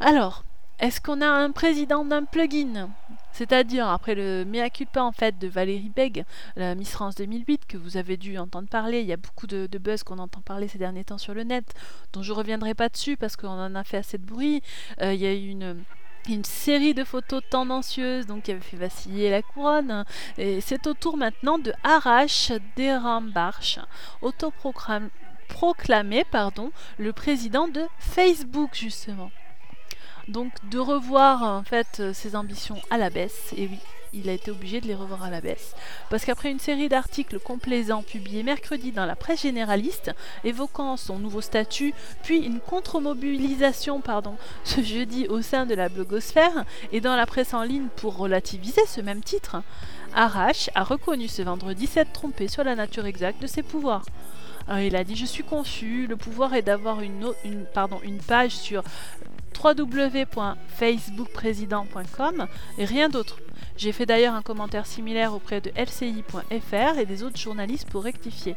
[0.00, 0.44] Alors,
[0.80, 2.90] est-ce qu'on a un président d'un plugin?
[3.32, 6.24] C'est-à-dire, après le mea culpa en fait de Valérie Beg,
[6.56, 9.66] la Miss France 2008, que vous avez dû entendre parler, il y a beaucoup de,
[9.78, 11.74] buzz qu'on entend parler ces derniers temps sur le net,
[12.12, 14.62] dont je reviendrai pas dessus parce qu'on en a fait assez de bruit.
[15.02, 15.56] Euh, il y a eu
[16.28, 20.04] une série de photos tendancieuses donc qui avait fait vaciller la couronne
[20.36, 23.78] et c'est au tour maintenant de Arash Derambarch
[24.20, 25.08] autoproclamé
[25.48, 29.30] proclamé pardon le président de Facebook justement
[30.28, 33.78] donc de revoir en fait euh, ses ambitions à la baisse et oui
[34.12, 35.74] il a été obligé de les revoir à la baisse.
[36.10, 40.12] Parce qu'après une série d'articles complaisants publiés mercredi dans la presse généraliste,
[40.44, 44.02] évoquant son nouveau statut, puis une contre-mobilisation
[44.64, 48.82] ce jeudi au sein de la blogosphère et dans la presse en ligne pour relativiser
[48.86, 49.62] ce même titre,
[50.14, 54.04] Arash a reconnu ce vendredi s'être trompé sur la nature exacte de ses pouvoirs.
[54.66, 58.82] Alors, il a dit Je suis confus, le pouvoir est d'avoir une page sur
[59.62, 62.46] www.facebookprésident.com
[62.78, 63.38] et rien d'autre.
[63.76, 68.56] J'ai fait d'ailleurs un commentaire similaire auprès de lci.fr et des autres journalistes pour rectifier.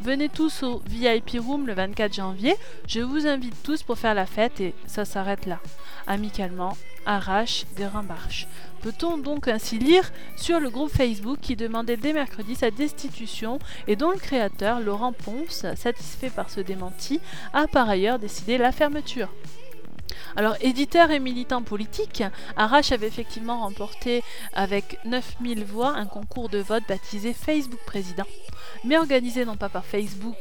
[0.00, 2.54] Venez tous au VIP Room le 24 janvier,
[2.86, 5.60] je vous invite tous pour faire la fête et ça s'arrête là.
[6.06, 8.46] Amicalement, Arash Derimbarch.
[8.82, 13.96] Peut-on donc ainsi lire sur le groupe Facebook qui demandait dès mercredi sa destitution et
[13.96, 17.20] dont le créateur, Laurent Ponce, satisfait par ce démenti,
[17.54, 19.30] a par ailleurs décidé la fermeture?
[20.36, 22.22] Alors, éditeur et militant politique,
[22.56, 24.22] Arash avait effectivement remporté
[24.52, 28.26] avec 9000 voix un concours de vote baptisé Facebook Président,
[28.84, 30.36] mais organisé non pas par Facebook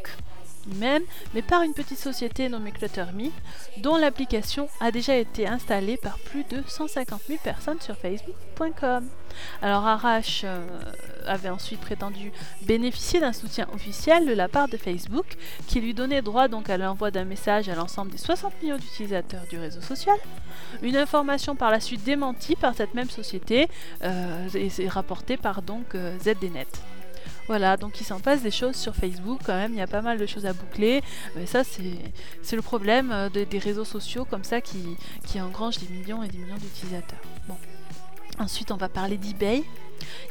[0.68, 3.32] lui-même, mais par une petite société nommée ClutterMe,
[3.78, 9.08] dont l'application a déjà été installée par plus de 150 000 personnes sur Facebook.com.
[9.62, 10.66] Alors Arash euh,
[11.26, 12.32] avait ensuite prétendu
[12.64, 15.26] bénéficier d'un soutien officiel de la part de Facebook,
[15.68, 19.44] qui lui donnait droit donc à l'envoi d'un message à l'ensemble des 60 millions d'utilisateurs
[19.50, 20.18] du réseau social.
[20.82, 23.68] Une information par la suite démentie par cette même société
[24.04, 26.68] euh, et c'est rapporté par donc euh, ZDNet.
[27.48, 30.02] Voilà, donc il s'en passe des choses sur Facebook quand même, il y a pas
[30.02, 31.02] mal de choses à boucler,
[31.36, 34.82] mais ça c'est le problème euh, de- des réseaux sociaux comme ça qui,
[35.28, 37.20] qui engrangent des millions et des millions d'utilisateurs.
[38.40, 39.64] Ensuite on va parler d'eBay.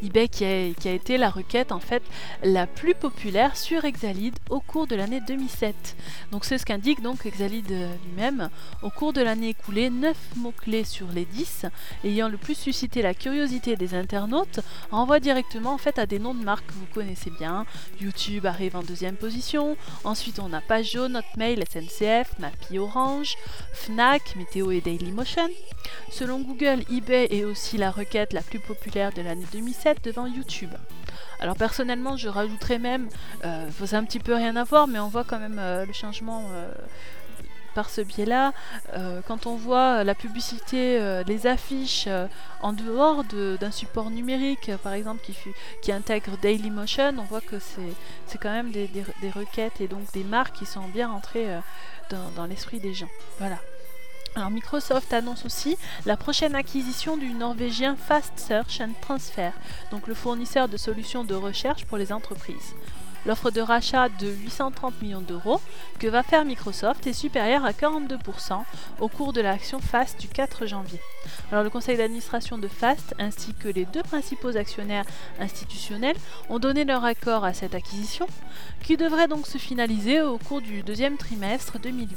[0.02, 2.02] eBay qui a, été la requête en fait
[2.42, 5.96] la plus populaire sur Exalid au cours de l'année 2007.
[6.32, 8.50] Donc c'est ce qu'indique donc Exalid euh, lui-même.
[8.82, 11.66] Au cours de l'année écoulée, 9 mots-clés sur les 10
[12.04, 14.60] ayant le plus suscité la curiosité des internautes
[14.90, 17.66] renvoient directement en fait à des noms de marques que vous connaissez bien.
[18.00, 19.76] YouTube arrive en deuxième position.
[20.02, 23.36] Ensuite on a Page Jaune, Hotmail, SNCF, Mappy Orange,
[23.72, 25.48] Fnac, Météo et Dailymotion.
[26.10, 30.72] Selon Google, eBay est aussi la requête la plus populaire de l'année 2007 devant YouTube.
[31.40, 33.08] Alors personnellement, je rajouterais même,
[33.44, 35.92] euh, c'est un petit peu rien à voir, mais on voit quand même euh, le
[35.92, 36.72] changement euh,
[37.74, 38.52] par ce biais-là.
[38.94, 42.08] Euh, quand on voit la publicité, les affiches
[42.60, 45.22] en dehors de- d'un support numérique, par exemple,
[45.82, 48.88] qui, intègre Dailymotion, on voit que c'est quand même des,
[49.34, 51.60] requêtes et donc des marques qui sont bien entrées euh,
[52.10, 53.10] dans, dans l'esprit des gens.
[53.38, 53.58] Voilà.
[54.50, 59.50] Microsoft annonce aussi la prochaine acquisition du norvégien Fast Search and Transfer,
[59.90, 62.74] donc le fournisseur de solutions de recherche pour les entreprises.
[63.24, 65.60] L'offre de rachat de 830 millions d'euros
[66.00, 68.64] que va faire Microsoft est supérieure à 42%
[68.98, 70.98] au cours de l'action Fast du 4 janvier.
[71.52, 75.04] Alors le conseil d'administration de Fast ainsi que les deux principaux actionnaires
[75.38, 76.16] institutionnels
[76.48, 78.26] ont donné leur accord à cette acquisition
[78.82, 82.16] qui devrait donc se finaliser au cours du deuxième trimestre 2008.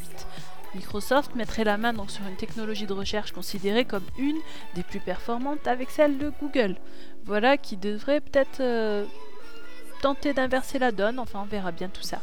[0.76, 4.38] Microsoft mettrait la main donc sur une technologie de recherche considérée comme une
[4.76, 6.76] des plus performantes avec celle de Google.
[7.26, 9.06] Voilà qui devrait peut-être euh,
[10.02, 12.22] tenter d'inverser la donne, enfin on verra bien tout ça.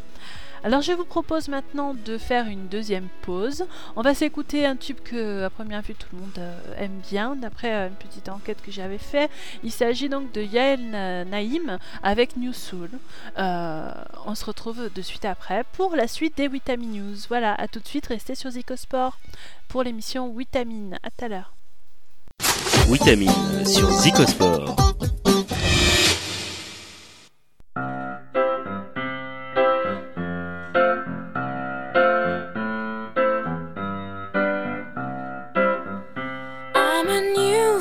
[0.65, 3.65] Alors je vous propose maintenant de faire une deuxième pause.
[3.97, 7.35] On va s'écouter un tube que à première vue tout le monde euh, aime bien,
[7.35, 9.29] d'après euh, une petite enquête que j'avais fait.
[9.65, 12.91] Il s'agit donc de Yael Na- Naïm avec New Soul.
[13.39, 13.91] Euh,
[14.25, 17.17] on se retrouve de suite après pour la suite des Vitamine News.
[17.29, 19.19] Voilà, à tout de suite, restez sur Zicosport
[19.67, 20.97] pour l'émission Vitamine.
[21.03, 21.53] À tout à l'heure.
[22.89, 24.77] Vitamine sur Zicosport.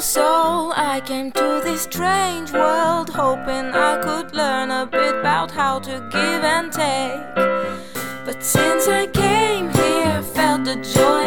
[0.02, 0.74] Soul.
[0.76, 5.91] I came to this strange world hoping I could learn a bit about how to
[6.12, 7.36] give and take.
[8.26, 11.20] But since I came here, felt the joy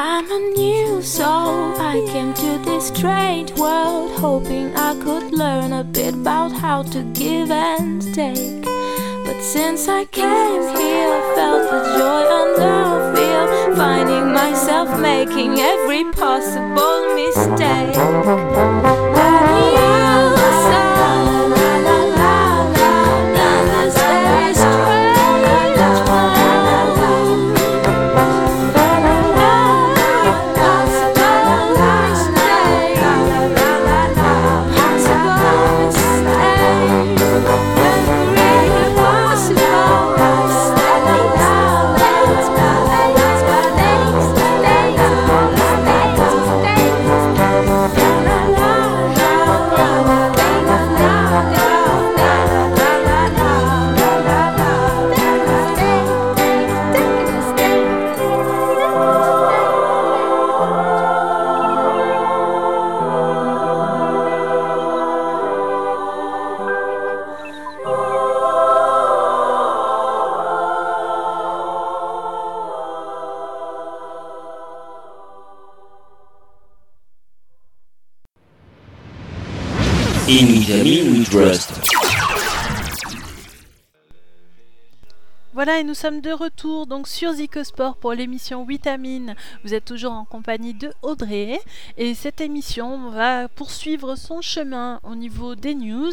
[0.00, 1.74] I'm a new soul.
[1.76, 7.02] I came to this strange world hoping I could learn a bit about how to
[7.14, 8.62] give and take.
[9.26, 15.58] But since I came here, I felt the joy and love fear, finding myself making
[15.58, 17.96] every possible mistake.
[85.88, 89.34] Nous sommes de retour donc sur Zicosport pour l'émission Vitamine.
[89.64, 91.58] Vous êtes toujours en compagnie de Audrey
[91.96, 96.12] et cette émission va poursuivre son chemin au niveau des news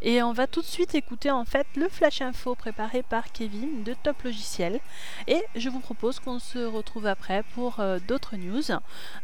[0.00, 3.82] et on va tout de suite écouter en fait le flash info préparé par Kevin
[3.82, 4.78] de Top Logiciel
[5.26, 8.78] et je vous propose qu'on se retrouve après pour euh, d'autres news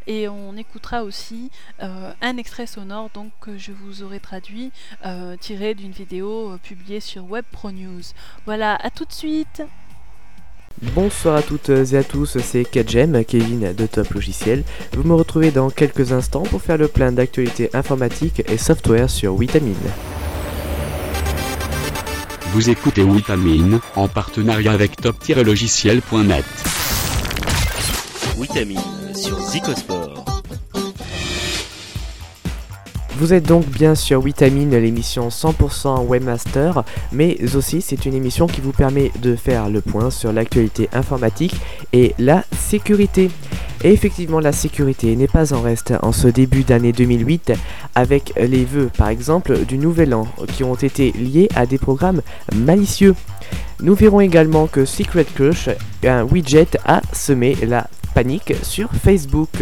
[0.05, 1.49] et on écoutera aussi
[1.81, 4.73] euh, un extrait sonore donc que je vous aurai traduit
[5.05, 8.01] euh, tiré d'une vidéo publiée sur Web Pro News.
[8.45, 9.63] Voilà, à tout de suite.
[10.91, 14.63] Bonsoir à toutes et à tous, c'est Kadjem, Kevin de Top Logiciel.
[14.93, 19.37] Vous me retrouvez dans quelques instants pour faire le plein d'actualités informatiques et software sur
[19.37, 19.75] Vitamine.
[22.51, 26.45] Vous écoutez Vitamine en partenariat avec top-logiciel.net.
[28.37, 30.02] Vitamine sur Zicosport.
[33.17, 38.59] Vous êtes donc bien sur Vitamine, l'émission 100% Webmaster, mais aussi c'est une émission qui
[38.59, 41.55] vous permet de faire le point sur l'actualité informatique
[41.93, 43.29] et la sécurité.
[43.83, 47.53] Et effectivement, la sécurité n'est pas en reste en ce début d'année 2008
[47.93, 52.21] avec les vœux, par exemple, du nouvel an qui ont été liés à des programmes
[52.55, 53.13] malicieux.
[53.79, 55.69] Nous verrons également que Secret Crush,
[56.03, 59.61] un widget, a semé la panique sur Facebook.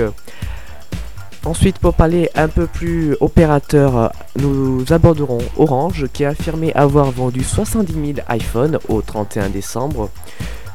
[1.43, 7.43] Ensuite, pour parler un peu plus opérateur, nous aborderons Orange qui a affirmé avoir vendu
[7.43, 10.11] 70 000 iPhones au 31 décembre.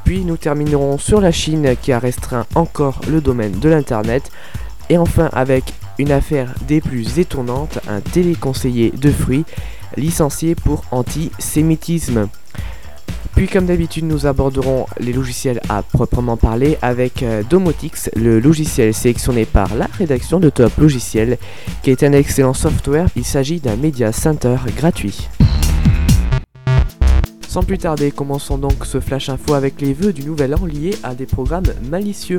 [0.04, 4.30] Puis nous terminerons sur la Chine qui a restreint encore le domaine de l'Internet.
[4.90, 9.44] Et enfin avec une affaire des plus étonnantes, un téléconseiller de fruits
[9.96, 12.28] licencié pour antisémitisme.
[13.36, 18.94] Puis comme d'habitude nous aborderons les logiciels à proprement parler avec euh, Domotix, le logiciel
[18.94, 21.36] sélectionné par la rédaction de Top Logiciel
[21.82, 25.28] qui est un excellent software, il s'agit d'un Media Center gratuit.
[27.46, 30.96] Sans plus tarder, commençons donc ce flash info avec les vœux du nouvel an liés
[31.02, 32.38] à des programmes malicieux.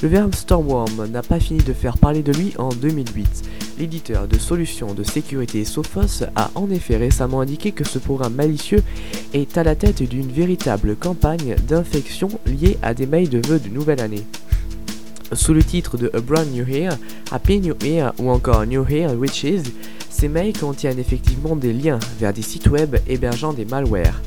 [0.00, 3.42] Le verbe Stormworm n'a pas fini de faire parler de lui en 2008.
[3.80, 8.84] L'éditeur de solutions de sécurité Sophos a en effet récemment indiqué que ce programme malicieux
[9.34, 13.70] est à la tête d'une véritable campagne d'infection liée à des mails de vœux de
[13.70, 14.24] nouvelle année.
[15.32, 16.96] Sous le titre de A Brand New Year,
[17.32, 19.68] Happy New Year ou encore New Year Witches,
[20.08, 24.20] ces mails contiennent effectivement des liens vers des sites web hébergeant des malwares.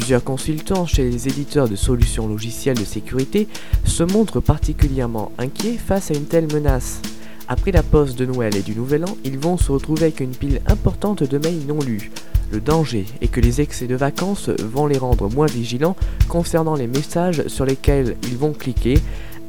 [0.00, 3.46] Plusieurs consultants chez les éditeurs de solutions logicielles de sécurité
[3.84, 7.02] se montrent particulièrement inquiets face à une telle menace.
[7.48, 10.30] Après la pause de Noël et du Nouvel An, ils vont se retrouver avec une
[10.30, 12.10] pile importante de mails non lus.
[12.50, 15.96] Le danger est que les excès de vacances vont les rendre moins vigilants
[16.28, 18.98] concernant les messages sur lesquels ils vont cliquer,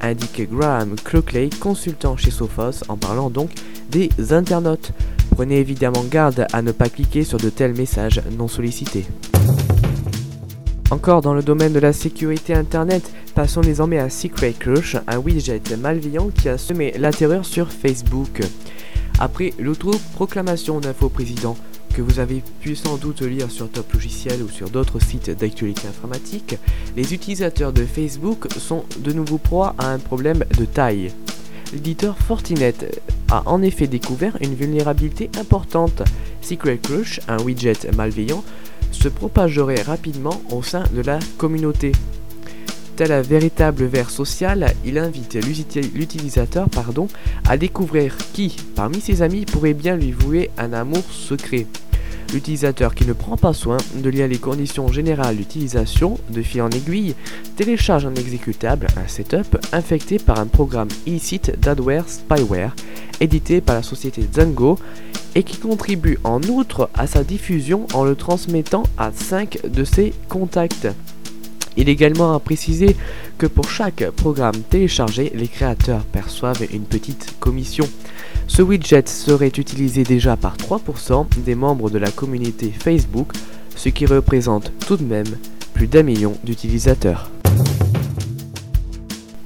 [0.01, 3.51] indique Graham Clockley, consultant chez Sophos, en parlant donc
[3.89, 4.91] des internautes.
[5.31, 9.05] Prenez évidemment garde à ne pas cliquer sur de tels messages non sollicités.
[10.91, 15.77] Encore dans le domaine de la sécurité Internet, passons désormais à Secret Crush, un widget
[15.79, 18.41] malveillant qui a semé la terreur sur Facebook.
[19.17, 21.55] Après l'auto-proclamation d'un faux président,
[21.95, 25.87] que vous avez pu sans doute lire sur Top Logiciel ou sur d'autres sites d'actualité
[25.87, 26.57] informatique,
[26.97, 31.13] les utilisateurs de Facebook sont de nouveau proie à un problème de taille.
[31.71, 32.75] L'éditeur Fortinet
[33.31, 36.03] a en effet découvert une vulnérabilité importante.
[36.41, 38.43] Secret Crush, un widget malveillant,
[38.91, 41.91] se propagerait rapidement au sein de la communauté.
[42.95, 45.35] Tel un véritable ver social, il invite
[45.95, 46.67] l'utilisateur
[47.47, 51.65] à découvrir qui, parmi ses amis, pourrait bien lui vouer un amour secret.
[52.33, 56.69] L'utilisateur qui ne prend pas soin de lire les conditions générales d'utilisation de fil en
[56.69, 57.15] aiguille
[57.55, 62.73] télécharge un exécutable, un setup, infecté par un programme illicite d'adware spyware
[63.19, 64.77] édité par la société Zango
[65.35, 70.13] et qui contribue en outre à sa diffusion en le transmettant à 5 de ses
[70.27, 70.87] contacts.
[71.77, 72.95] Il est également à préciser
[73.37, 77.87] que pour chaque programme téléchargé, les créateurs perçoivent une petite commission.
[78.47, 83.31] Ce widget serait utilisé déjà par 3% des membres de la communauté Facebook,
[83.75, 85.37] ce qui représente tout de même
[85.73, 87.31] plus d'un million d'utilisateurs.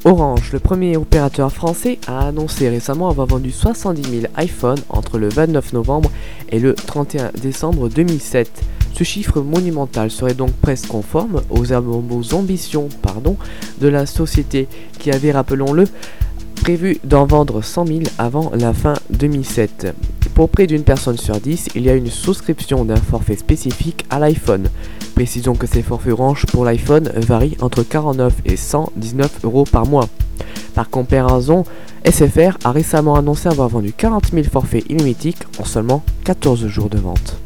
[0.03, 5.29] Orange, le premier opérateur français, a annoncé récemment avoir vendu 70 000 iPhones entre le
[5.29, 6.11] 29 novembre
[6.49, 8.51] et le 31 décembre 2007.
[8.97, 13.35] Ce chiffre monumental serait donc presque conforme aux, ambitions pardon,
[13.81, 14.69] de la société
[14.99, 15.83] qui avait, rappelons-le,
[16.55, 19.93] prévu d'en vendre 100 000 avant la fin 2007.
[20.33, 24.17] Pour près d'une personne sur 10, il y a une souscription d'un forfait spécifique à
[24.17, 24.69] l'iPhone.
[25.13, 30.07] Précisons que ces forfaits Orange pour l'iPhone varient entre 49 et 119 euros par mois.
[30.73, 31.65] Par comparaison,
[32.09, 36.97] SFR a récemment annoncé avoir vendu 40 000 forfaits illimités en seulement 14 jours de
[36.97, 37.37] vente.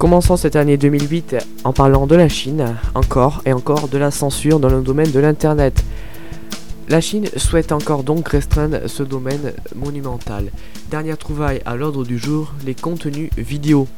[0.00, 4.58] Commençons cette année 2008 en parlant de la Chine, encore et encore de la censure
[4.58, 5.84] dans le domaine de l'Internet.
[6.88, 10.52] La Chine souhaite encore donc restreindre ce domaine monumental.
[10.90, 13.88] Dernière trouvaille à l'ordre du jour, les contenus vidéo.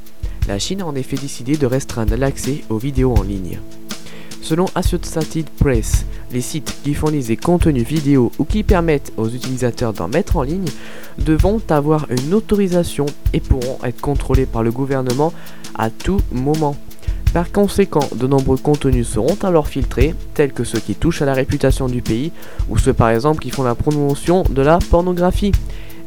[0.48, 3.61] La Chine a en effet décidé de restreindre l'accès aux vidéos en ligne.
[4.40, 9.92] Selon Associated Press, les sites qui fournissent des contenus vidéo ou qui permettent aux utilisateurs
[9.92, 10.68] d'en mettre en ligne
[11.18, 15.32] devront avoir une autorisation et pourront être contrôlés par le gouvernement
[15.76, 16.76] à tout moment.
[17.32, 21.32] Par conséquent, de nombreux contenus seront alors filtrés, tels que ceux qui touchent à la
[21.32, 22.30] réputation du pays,
[22.68, 25.52] ou ceux par exemple qui font la promotion de la pornographie.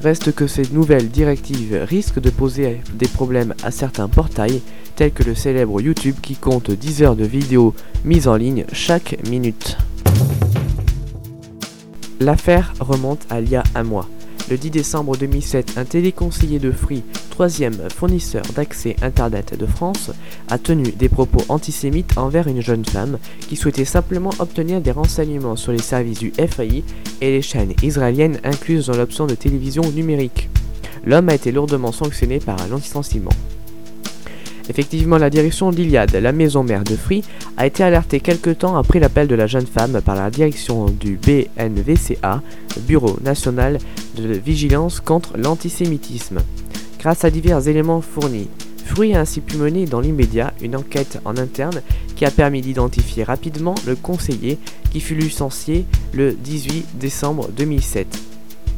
[0.01, 4.61] Reste que ces nouvelles directives risquent de poser des problèmes à certains portails,
[4.95, 9.17] tels que le célèbre YouTube qui compte 10 heures de vidéos mises en ligne chaque
[9.27, 9.77] minute.
[12.19, 14.07] L'affaire remonte à il y a un mois.
[14.47, 20.11] Le 10 décembre 2007, un téléconseiller de Free, troisième fournisseur d'accès Internet de France,
[20.49, 23.17] a tenu des propos antisémites envers une jeune femme
[23.49, 26.83] qui souhaitait simplement obtenir des renseignements sur les services du FAI
[27.21, 30.49] et les chaînes israéliennes incluses dans l'option de télévision numérique.
[31.03, 33.31] L'homme a été lourdement sanctionné par un licenciement.
[34.69, 37.23] Effectivement, la direction d'Iliade, la maison mère de Free,
[37.57, 41.17] a été alertée quelque temps après l'appel de la jeune femme par la direction du
[41.17, 42.41] BNVCA,
[42.81, 43.77] Bureau national
[44.17, 46.39] de vigilance contre l'antisémitisme.
[46.99, 48.49] Grâce à divers éléments fournis,
[48.85, 51.81] Free a ainsi pu mener dans l'immédiat une enquête en interne
[52.15, 54.57] qui a permis d'identifier rapidement le conseiller
[54.91, 58.07] qui fut licencié le 18 décembre 2007.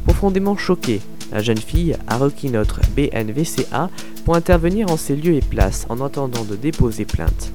[0.04, 1.00] Profondément choqué,
[1.32, 3.90] la jeune fille a requis notre BNVCA
[4.24, 7.52] pour intervenir en ces lieux et places en attendant de déposer plainte.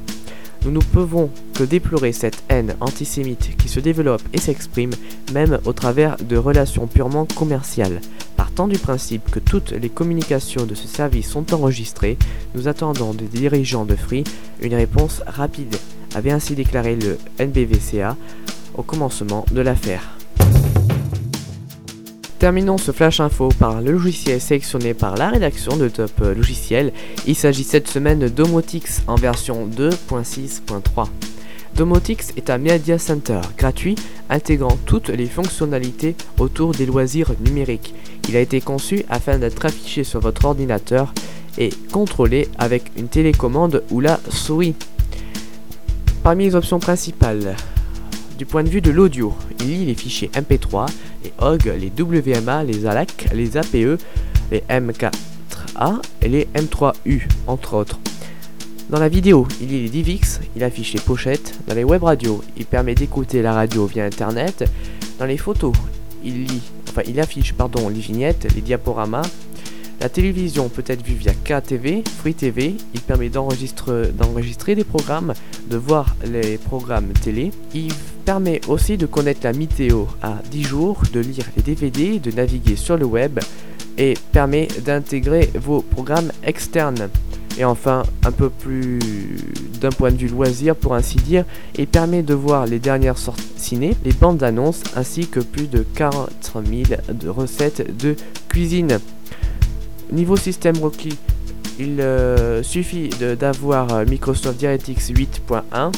[0.66, 4.92] Nous ne pouvons que déplorer cette haine antisémite qui se développe et s'exprime
[5.34, 8.00] même au travers de relations purement commerciales.
[8.38, 12.18] Partant du principe que toutes les communications de ce service sont enregistrées,
[12.56, 14.24] nous attendons des dirigeants de Free
[14.62, 15.76] une réponse rapide,
[16.16, 18.16] avait ainsi déclaré le NBVCA
[18.76, 20.18] au commencement de l'affaire.
[22.44, 26.92] Terminons ce flash info par le logiciel sélectionné par la rédaction de Top Logiciel.
[27.26, 31.08] Il s'agit cette semaine d'Omotix en version 2.6.3.
[31.78, 33.96] Domotix est un media center gratuit
[34.30, 37.96] intégrant toutes les fonctionnalités autour des loisirs numériques.
[38.28, 41.14] Il a été conçu afin d'être affiché sur votre ordinateur
[41.58, 44.76] et contrôlé avec une télécommande ou la souris.
[46.24, 47.56] Parmi les options principales,
[48.38, 50.88] du point de vue de l'audio, il lit les fichiers MP3,
[51.24, 54.00] les OG, les WMA, les ALAC, les APE,
[54.52, 58.00] les M4A et les M3U, entre autres.
[58.90, 61.60] Dans la vidéo, il lit les DivX, il affiche les pochettes.
[61.68, 64.70] Dans les web radios, il permet d'écouter la radio via internet.
[65.20, 65.74] Dans les photos,
[66.24, 69.24] il lit, enfin il affiche pardon les vignettes, les diaporamas.
[70.04, 72.76] La télévision peut être vue via KTV, Free TV.
[72.94, 75.34] Il permet d'enregistrer, des programmes,
[75.70, 77.52] de voir les programmes télé.
[77.74, 77.94] Il
[78.26, 82.76] permet aussi de connaître la météo à 10 jours, de lire les DVD, de naviguer
[82.76, 83.40] sur le web
[83.98, 87.08] et permet d'intégrer vos programmes externes.
[87.58, 89.00] Et enfin, un peu plus
[89.80, 91.46] d'un point de vue loisir pour ainsi dire,
[91.78, 95.86] il permet de voir les dernières sorties ciné, les bandes d'annonces ainsi que plus de
[95.96, 96.84] 40 000
[97.14, 98.18] de recettes de
[98.50, 99.00] cuisine.
[100.12, 101.18] Niveau système requis,
[101.80, 105.92] il euh, suffit d'avoir euh, Microsoft DirectX 8.1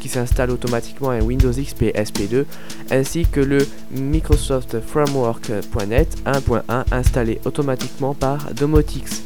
[0.00, 2.44] qui s'installe automatiquement à Windows XP SP2
[2.90, 3.58] ainsi que le
[3.92, 9.22] Microsoft Framework.net 1.1 installé automatiquement par Domotix.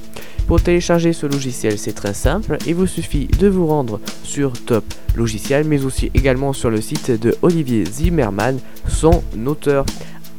[0.47, 4.85] Pour télécharger ce logiciel, c'est très simple, il vous suffit de vous rendre sur Top
[5.17, 9.85] Logiciel, mais aussi également sur le site de Olivier Zimmerman, son auteur,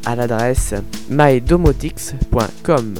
[0.05, 0.73] à l'adresse
[1.09, 2.93] mydomotix.com.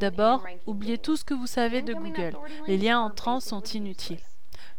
[0.00, 2.36] D'abord, oubliez tout ce que vous savez de Google.
[2.66, 4.20] Les liens entrants sont inutiles.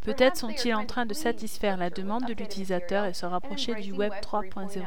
[0.03, 4.13] Peut-être sont-ils en train de satisfaire la demande de l'utilisateur et se rapprocher du Web
[4.21, 4.83] 3.0.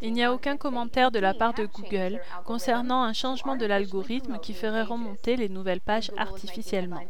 [0.00, 4.38] Il n'y a aucun commentaire de la part de Google concernant un changement de l'algorithme
[4.38, 7.02] qui ferait remonter les nouvelles pages artificiellement.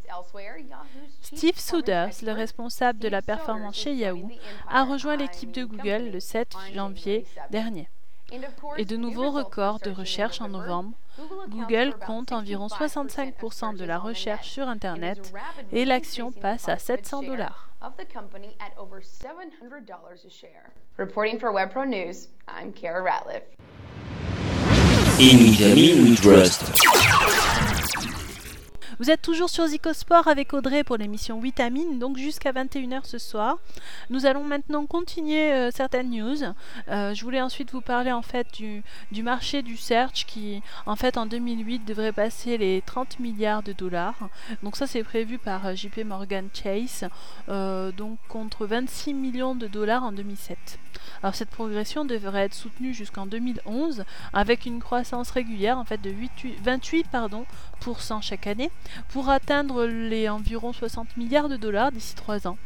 [1.20, 4.30] Steve Souders, le responsable de la performance chez Yahoo,
[4.68, 7.88] a rejoint l'équipe de Google le 7 janvier dernier.
[8.76, 10.92] Et de nouveaux records de recherche en novembre.
[11.48, 15.32] Google compte environ 65% de la recherche sur Internet
[15.72, 17.66] et l'action passe à 700 dollars.
[17.82, 20.72] of the company at over $700 a share.
[20.96, 23.42] Reporting for WebPro News, I'm Kara Ratliff.
[28.98, 33.58] Vous êtes toujours sur Zicosport avec Audrey pour l'émission Vitamine, donc jusqu'à 21h ce soir.
[34.10, 36.36] Nous allons maintenant continuer euh, certaines news.
[36.88, 38.82] Euh, je voulais ensuite vous parler en fait du,
[39.22, 44.28] marché du search qui en fait en 2008 devrait passer les 30 milliards de dollars.
[44.62, 47.08] Donc ça c'est prévu par euh, JP Morgan Chase,
[47.96, 50.78] donc contre 26 millions de dollars en 2007.
[51.22, 56.10] Alors cette progression devrait être soutenue jusqu'en 2011 avec une croissance régulière en fait de
[56.10, 57.46] 8 28 pardon,
[57.80, 58.70] pour cent chaque année
[59.08, 62.58] pour atteindre les environ 60 milliards de dollars d'ici 3 ans.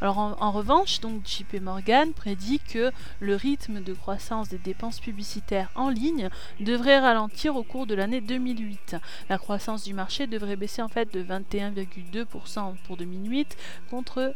[0.00, 5.70] Alors en, revanche, donc JP Morgan prédit que le rythme de croissance des dépenses publicitaires
[5.74, 6.28] en ligne
[6.60, 8.96] devrait ralentir au cours de l'année 2008.
[9.28, 13.56] La croissance du marché devrait baisser en fait de 21,2% pour 2008
[13.90, 14.34] contre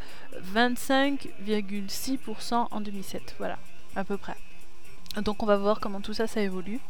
[0.55, 3.37] 25,6% en 2007.
[3.39, 3.59] Voilà,
[3.97, 4.37] à peu près.
[5.23, 6.81] Donc on va voir comment tout ça ça évolue.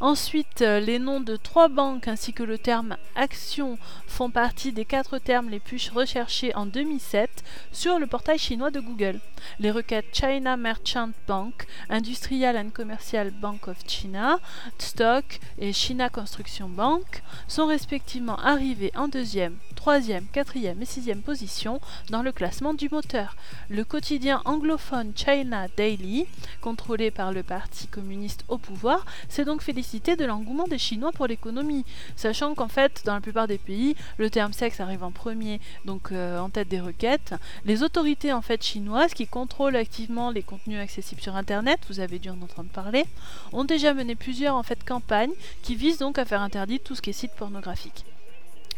[0.00, 4.84] Ensuite, euh, les noms de trois banques ainsi que le terme action font partie des
[4.84, 7.42] quatre termes les plus recherchés en 2007
[7.72, 9.18] sur le portail chinois de Google.
[9.58, 14.38] Les requêtes China Merchant Bank, Industrial and Commercial Bank of China,
[14.78, 21.80] Stock et China Construction Bank sont respectivement arrivées en deuxième, troisième, quatrième et sixième position
[22.10, 23.36] dans le classement du moteur.
[23.70, 26.26] Le quotidien anglophone China Daily,
[26.60, 31.28] contrôlé par le Parti communiste au pouvoir, s'est donc félicité de l'engouement des Chinois pour
[31.28, 31.84] l'économie,
[32.16, 36.10] sachant qu'en fait, dans la plupart des pays, le terme sexe arrive en premier, donc
[36.10, 37.36] euh, en tête des requêtes.
[37.64, 42.18] Les autorités en fait chinoises qui contrôlent activement les contenus accessibles sur Internet, vous avez
[42.18, 43.04] dû en entendre parler,
[43.52, 47.00] ont déjà mené plusieurs en fait campagnes qui visent donc à faire interdire tout ce
[47.00, 48.04] qui est site pornographique.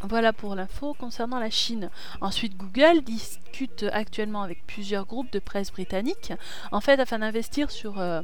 [0.03, 1.91] Voilà pour l'info concernant la Chine.
[2.23, 6.33] Ensuite, Google discute actuellement avec plusieurs groupes de presse britanniques,
[6.73, 8.23] en fait, afin d'investir sur euh,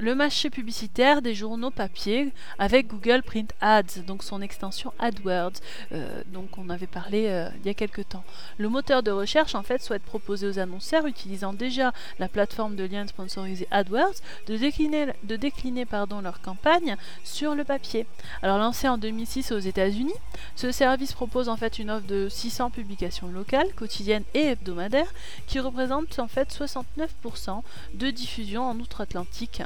[0.00, 5.52] le marché publicitaire des journaux papier avec Google Print Ads, donc son extension AdWords,
[5.92, 7.22] euh, donc on avait parlé
[7.60, 8.24] il y a quelques temps.
[8.58, 12.84] Le moteur de recherche, en fait, souhaite proposer aux annonceurs utilisant déjà la plateforme de
[12.84, 18.06] liens sponsorisés AdWords de décliner, de décliner pardon, leur campagne sur le papier.
[18.42, 20.12] Alors lancé en 2006 aux États-Unis,
[20.56, 25.12] ce service propose en fait une offre de 600 publications locales, quotidiennes et hebdomadaires,
[25.46, 27.62] qui représentent en fait 69%
[27.94, 29.62] de diffusion en outre-Atlantique.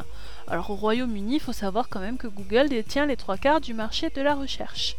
[0.48, 3.74] Alors au Royaume-Uni, il faut savoir quand même que Google détient les trois quarts du
[3.74, 4.96] marché de la recherche.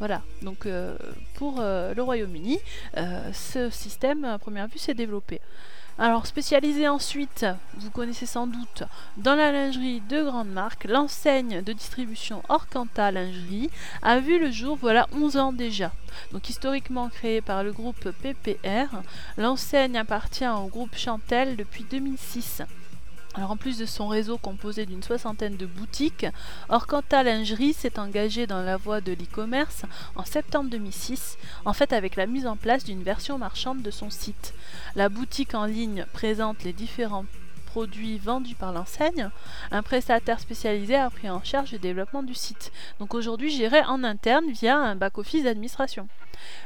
[0.00, 0.96] Voilà, donc euh,
[1.34, 2.58] pour euh, le Royaume-Uni,
[2.96, 5.40] euh, ce système à première vue s'est développé.
[5.98, 8.84] Alors, spécialisé ensuite, vous connaissez sans doute,
[9.18, 13.70] dans la lingerie de grande marque, l'enseigne de distribution Orcanta Lingerie
[14.00, 15.92] a vu le jour voilà 11 ans déjà.
[16.32, 19.02] Donc historiquement créée par le groupe PPR,
[19.36, 22.62] l'enseigne appartient au groupe Chantel depuis 2006.
[23.34, 26.26] Alors en plus de son réseau composé d'une soixantaine de boutiques,
[26.68, 29.82] Orcanta Lingerie s'est engagé dans la voie de l'e-commerce
[30.16, 34.10] en septembre 2006, en fait avec la mise en place d'une version marchande de son
[34.10, 34.52] site.
[34.96, 37.24] La boutique en ligne présente les différents
[37.70, 39.30] produits vendus par l'enseigne,
[39.70, 42.72] un prestataire spécialisé a pris en charge le développement du site.
[42.98, 46.08] Donc aujourd'hui géré en interne via un back-office d'administration.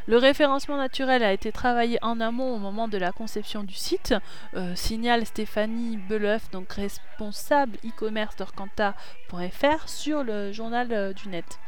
[0.06, 4.14] Le référencement naturel a été travaillé en amont au moment de la conception du site,
[4.54, 11.58] euh, signale Stéphanie Beleuf, donc responsable e-commerce d'Orcanta.fr sur le journal euh, du net.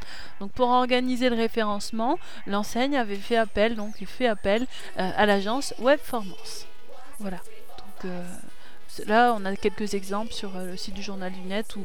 [0.40, 4.62] Donc pour organiser le référencement, l'enseigne avait fait appel, donc il fait appel
[4.98, 6.66] euh, à l'agence Webformance.
[7.18, 7.38] Voilà.
[8.02, 8.12] Donc
[9.06, 11.84] là, on a quelques exemples sur le site du journal du net où,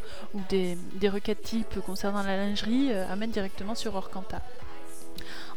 [0.50, 0.78] des,
[1.10, 4.42] requêtes type concernant la lingerie amènent directement sur Orcanta.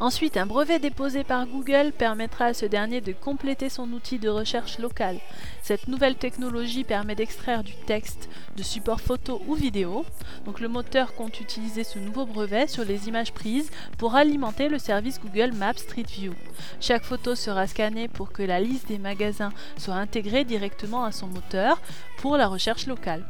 [0.00, 4.28] Ensuite, un brevet déposé par Google permettra à ce dernier de compléter son outil de
[4.28, 5.18] recherche local.
[5.62, 10.04] Cette nouvelle technologie permet d'extraire du texte de support photo ou vidéo.
[10.44, 14.78] Donc le moteur compte utiliser ce nouveau brevet sur les images prises pour alimenter le
[14.78, 16.34] service Google Maps Street View.
[16.80, 21.28] Chaque photo sera scannée pour que la liste des magasins soit intégrée directement à son
[21.28, 21.80] moteur
[22.18, 23.24] pour la recherche locale.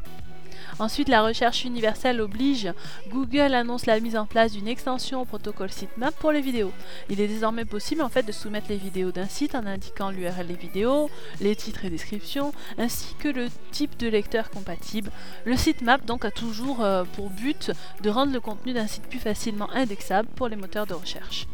[0.78, 2.72] Ensuite, la recherche universelle oblige.
[3.08, 6.72] Google annonce la mise en place d'une extension au protocole sitemap pour les vidéos.
[7.08, 10.46] Il est désormais possible en fait de soumettre les vidéos d'un site en indiquant l'URL
[10.46, 11.10] des vidéos,
[11.40, 15.10] les titres et descriptions, ainsi que le type de lecteur compatible.
[15.44, 17.72] Le sitemap donc a toujours euh, pour but
[18.02, 21.46] de rendre le contenu d'un site plus facilement indexable pour les moteurs de recherche.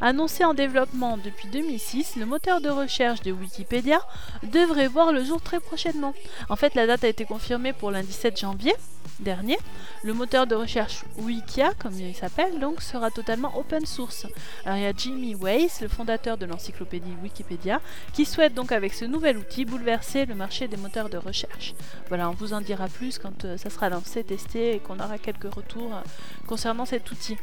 [0.00, 4.00] Annoncé en développement depuis 2006, le moteur de recherche de Wikipédia
[4.44, 6.14] devrait voir le jour très prochainement.
[6.48, 8.74] En fait, la date a été confirmée pour lundi 7 janvier
[9.20, 9.58] dernier.
[10.04, 14.26] Le moteur de recherche Wikia, comme il s'appelle, donc sera totalement open source.
[14.64, 17.80] Alors il y a Jimmy Weiss, le fondateur de l'encyclopédie Wikipédia,
[18.12, 21.74] qui souhaite donc avec ce nouvel outil bouleverser le marché des moteurs de recherche.
[22.08, 25.18] Voilà, on vous en dira plus quand euh, ça sera lancé, testé et qu'on aura
[25.18, 26.00] quelques retours euh,
[26.46, 27.36] concernant cet outil.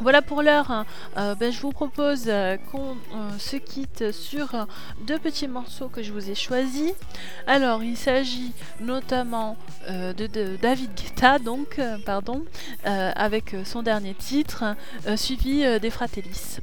[0.00, 0.86] Voilà pour l'heure, hein.
[1.16, 4.66] euh, ben, je vous propose euh, qu'on euh, se quitte sur
[5.02, 6.92] deux petits morceaux que je vous ai choisis.
[7.46, 9.56] Alors, il s'agit notamment
[9.88, 12.44] de, David Guetta, donc, pardon,
[12.84, 14.64] avec son dernier titre,
[15.16, 16.58] suivi des Fratellis.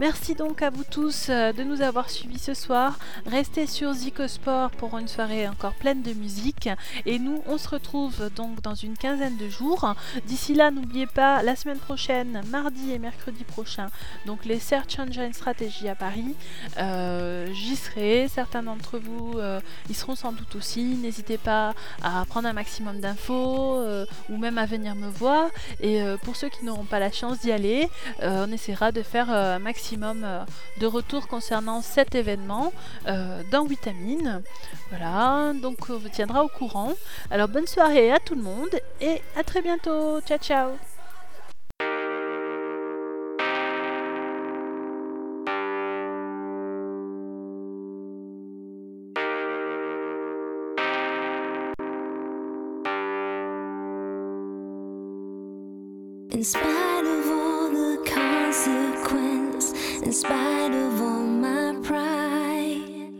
[0.00, 2.98] Merci donc à vous tous euh, de nous avoir suivis ce soir.
[3.26, 6.68] Restez sur Zicosport pour une soirée encore pleine de musique.
[7.06, 9.94] Et nous, on se retrouve donc dans une quinzaine de jours.
[10.26, 13.86] D'ici là, n'oubliez pas, la semaine prochaine, mardi et mercredi prochain,
[14.26, 16.34] donc les Search Engine Strategy à Paris.
[16.76, 18.26] Euh, j'y serai.
[18.26, 20.82] Certains d'entre vous euh, y seront sans doute aussi.
[20.82, 21.72] N'hésitez pas
[22.02, 23.80] à prendre un maximum d'infos
[24.28, 25.50] ou même à venir me voir.
[25.80, 27.88] Et pour ceux qui n'auront pas la chance d'y aller,
[28.22, 30.44] on essaiera de faire un maximum euh,
[30.80, 32.72] de retours concernant cet événement
[33.06, 34.42] euh, dans Vitamine.
[34.90, 36.92] Voilà, donc on vous tiendra au courant.
[37.30, 40.20] Alors bonne soirée à tout le monde et à très bientôt.
[40.22, 40.93] Ciao ciao
[60.14, 63.10] spite of all my pride,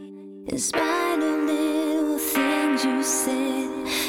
[0.47, 3.69] in spite of little things you said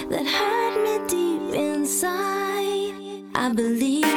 [0.10, 4.15] that hurt me deep inside, I believe.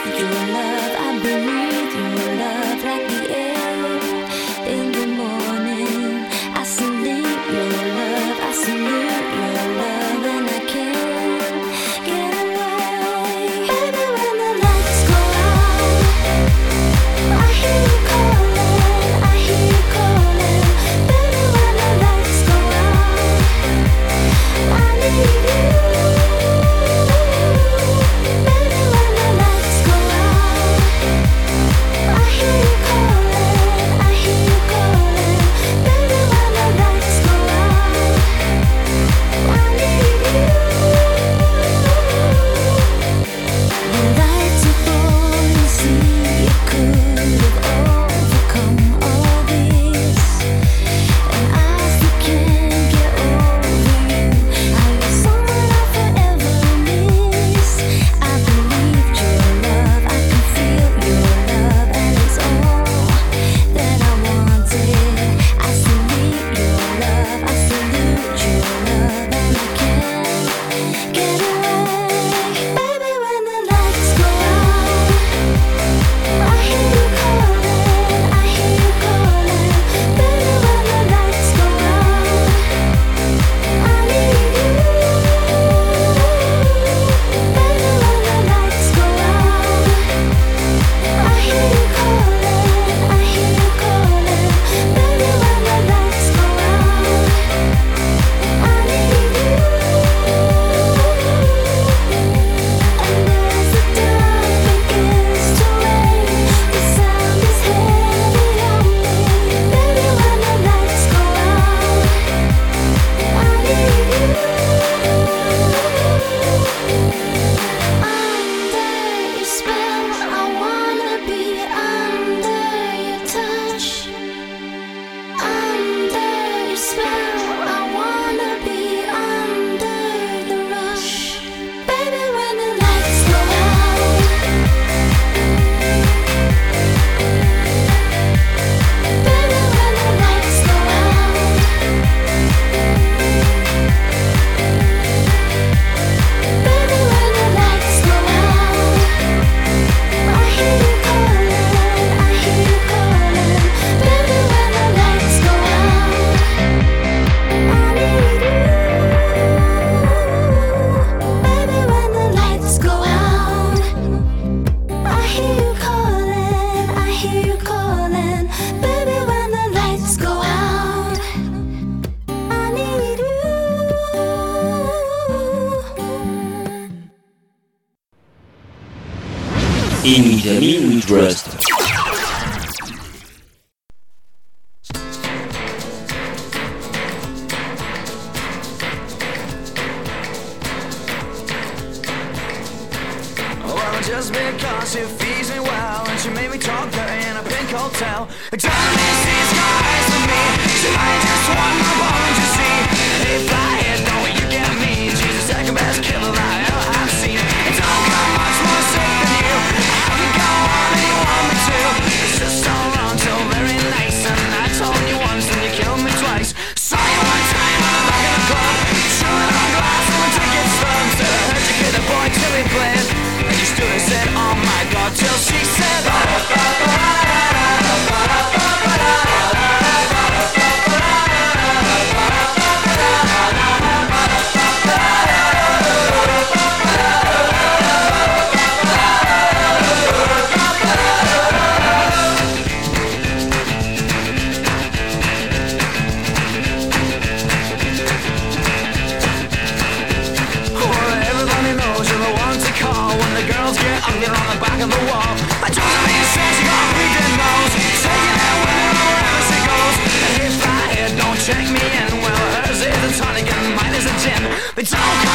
[264.78, 265.27] It's okay.